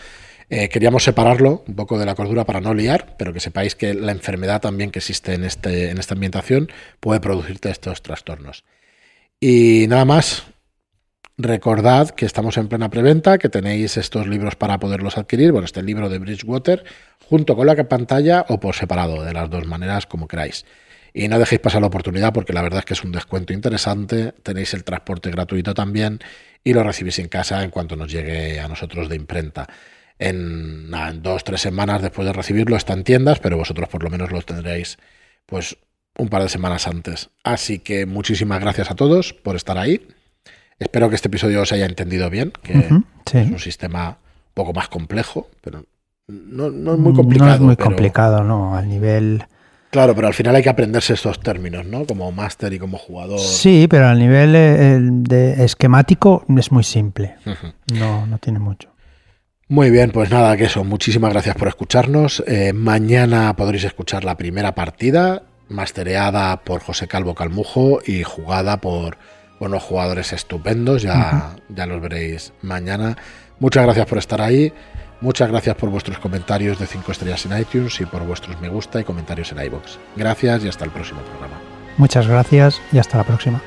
eh, 0.50 0.70
queríamos 0.70 1.04
separarlo 1.04 1.64
un 1.68 1.76
poco 1.76 1.98
de 1.98 2.06
la 2.06 2.16
cordura 2.16 2.46
para 2.46 2.62
no 2.62 2.74
liar, 2.74 3.16
pero 3.18 3.34
que 3.34 3.40
sepáis 3.40 3.76
que 3.76 3.94
la 3.94 4.12
enfermedad 4.12 4.62
también 4.62 4.92
que 4.92 5.00
existe 5.00 5.34
en, 5.34 5.44
este, 5.44 5.90
en 5.90 5.98
esta 5.98 6.14
ambientación 6.14 6.70
puede 7.00 7.20
producirte 7.20 7.72
estos 7.72 8.04
trastornos. 8.04 8.64
Y 9.48 9.86
nada 9.90 10.06
más, 10.06 10.42
recordad 11.38 12.10
que 12.10 12.26
estamos 12.26 12.58
en 12.58 12.68
plena 12.68 12.90
preventa, 12.90 13.38
que 13.38 13.48
tenéis 13.48 13.96
estos 13.96 14.26
libros 14.26 14.56
para 14.56 14.80
poderlos 14.80 15.20
adquirir, 15.20 15.52
bueno, 15.52 15.66
este 15.66 15.84
libro 15.84 16.10
de 16.10 16.18
Bridgewater, 16.18 16.84
junto 17.30 17.56
con 17.56 17.68
la 17.68 17.76
pantalla 17.88 18.48
o 18.50 18.60
por 18.60 18.74
separado, 18.74 19.24
de 19.24 19.34
las 19.34 19.48
dos 19.52 19.68
maneras 19.68 20.08
como 20.08 20.28
queráis. 20.28 20.66
Y 21.14 21.28
no 21.28 21.38
dejéis 21.38 21.62
pasar 21.62 21.82
la 21.82 21.90
oportunidad 21.90 22.34
porque 22.34 22.54
la 22.54 22.64
verdad 22.64 22.80
es 22.80 22.86
que 22.86 22.94
es 22.96 23.04
un 23.04 23.12
descuento 23.12 23.54
interesante, 23.54 24.32
tenéis 24.42 24.74
el 24.74 24.84
transporte 24.84 25.30
gratuito 25.30 25.76
también 25.76 26.22
y 26.64 26.74
lo 26.74 26.82
recibís 26.82 27.20
en 27.20 27.28
casa 27.28 27.64
en 27.64 27.70
cuanto 27.70 27.96
nos 27.96 28.12
llegue 28.12 28.60
a 28.60 28.68
nosotros 28.68 29.10
de 29.10 29.16
imprenta 29.16 29.68
en, 30.18 30.90
dos 30.90 31.22
dos, 31.22 31.44
tres 31.44 31.62
semanas 31.62 32.02
después 32.02 32.26
de 32.26 32.34
recibirlo 32.34 32.78
está 32.78 32.94
en 32.94 33.04
tiendas, 33.04 33.38
pero 33.38 33.58
vosotros 33.58 33.90
por 33.90 34.02
lo 34.02 34.10
menos 34.10 34.32
lo 34.32 34.42
tendréis 34.42 34.98
pues 35.46 35.78
un 36.17 36.30
par 36.30 36.43
de 36.43 36.49
semanas 36.49 36.88
antes. 36.88 37.30
Así 37.43 37.80
que 37.80 38.06
muchísimas 38.06 38.60
gracias 38.60 38.91
a 38.91 38.95
todos 38.95 39.34
por 39.34 39.56
estar 39.56 39.78
ahí. 39.78 40.08
Espero 40.80 41.10
que 41.10 41.15
este 41.15 41.28
episodio 41.28 41.62
os 41.62 41.71
haya 41.71 41.86
entendido 41.86 42.30
bien, 42.30 42.51
que 42.62 42.73
es 42.73 42.91
un 43.51 43.60
sistema 43.60 44.10
un 44.10 44.54
poco 44.54 44.73
más 44.73 44.89
complejo, 44.89 45.49
pero 45.62 45.86
No, 46.28 46.69
no 46.69 46.93
es 46.93 46.99
muy 46.99 47.13
complicado. 47.13 47.49
No 47.49 47.56
es 47.56 47.62
muy 47.62 47.75
complicado, 47.78 48.43
no, 48.43 48.75
al 48.75 48.89
nivel... 48.89 49.45
Claro, 49.91 50.13
pero 50.13 50.28
al 50.28 50.34
final 50.34 50.54
hay 50.56 50.63
que 50.63 50.69
aprenderse 50.69 51.13
estos 51.13 51.39
términos, 51.39 51.86
¿no? 51.86 52.06
Como 52.06 52.30
máster 52.34 52.73
y 52.73 52.80
como 52.80 52.97
jugador. 52.97 53.39
Sí, 53.39 53.88
pero 53.89 54.08
al 54.08 54.19
nivel 54.19 54.54
eh, 54.54 54.99
de 55.01 55.63
esquemático 55.63 56.43
es 56.58 56.69
muy 56.73 56.84
simple. 56.84 57.36
No, 57.93 58.28
no 58.28 58.38
tiene 58.39 58.60
mucho. 58.60 58.89
Muy 59.69 59.91
bien, 59.91 60.12
pues 60.12 60.30
nada, 60.30 60.58
que 60.58 60.65
eso. 60.65 60.84
Muchísimas 60.84 61.32
gracias 61.32 61.56
por 61.56 61.69
escucharnos. 61.69 62.43
Eh, 62.45 62.73
mañana 62.73 63.56
podréis 63.56 63.86
escuchar 63.86 64.25
la 64.25 64.36
primera 64.36 64.75
partida, 64.75 65.43
mastereada 65.69 66.58
por 66.58 66.82
José 66.82 67.08
Calvo 67.08 67.36
Calmujo 67.36 67.99
y 68.06 68.23
jugada 68.23 68.78
por 68.78 69.17
unos 69.60 69.84
jugadores 69.84 70.34
estupendos. 70.34 71.01
Ya, 71.01 71.56
ya 71.69 71.86
los 71.86 72.01
veréis 72.01 72.54
mañana. 72.62 73.17
Muchas 73.60 73.84
gracias 73.84 74.06
por 74.06 74.17
estar 74.17 74.41
ahí. 74.41 74.73
Muchas 75.21 75.49
gracias 75.49 75.75
por 75.75 75.89
vuestros 75.89 76.19
comentarios 76.19 76.78
de 76.78 76.88
5 76.88 77.12
estrellas 77.12 77.45
en 77.45 77.58
iTunes 77.58 77.99
y 78.01 78.06
por 78.06 78.25
vuestros 78.25 78.60
me 78.60 78.69
gusta 78.69 78.99
y 78.99 79.04
comentarios 79.04 79.51
en 79.51 79.60
iBox. 79.60 79.97
Gracias 80.15 80.63
y 80.65 80.67
hasta 80.67 80.86
el 80.86 80.91
próximo 80.91 81.21
programa. 81.21 81.60
Muchas 81.97 82.28
gracias 82.28 82.82
y 82.91 82.99
hasta 82.99 83.17
la 83.17 83.23
próxima. 83.23 83.62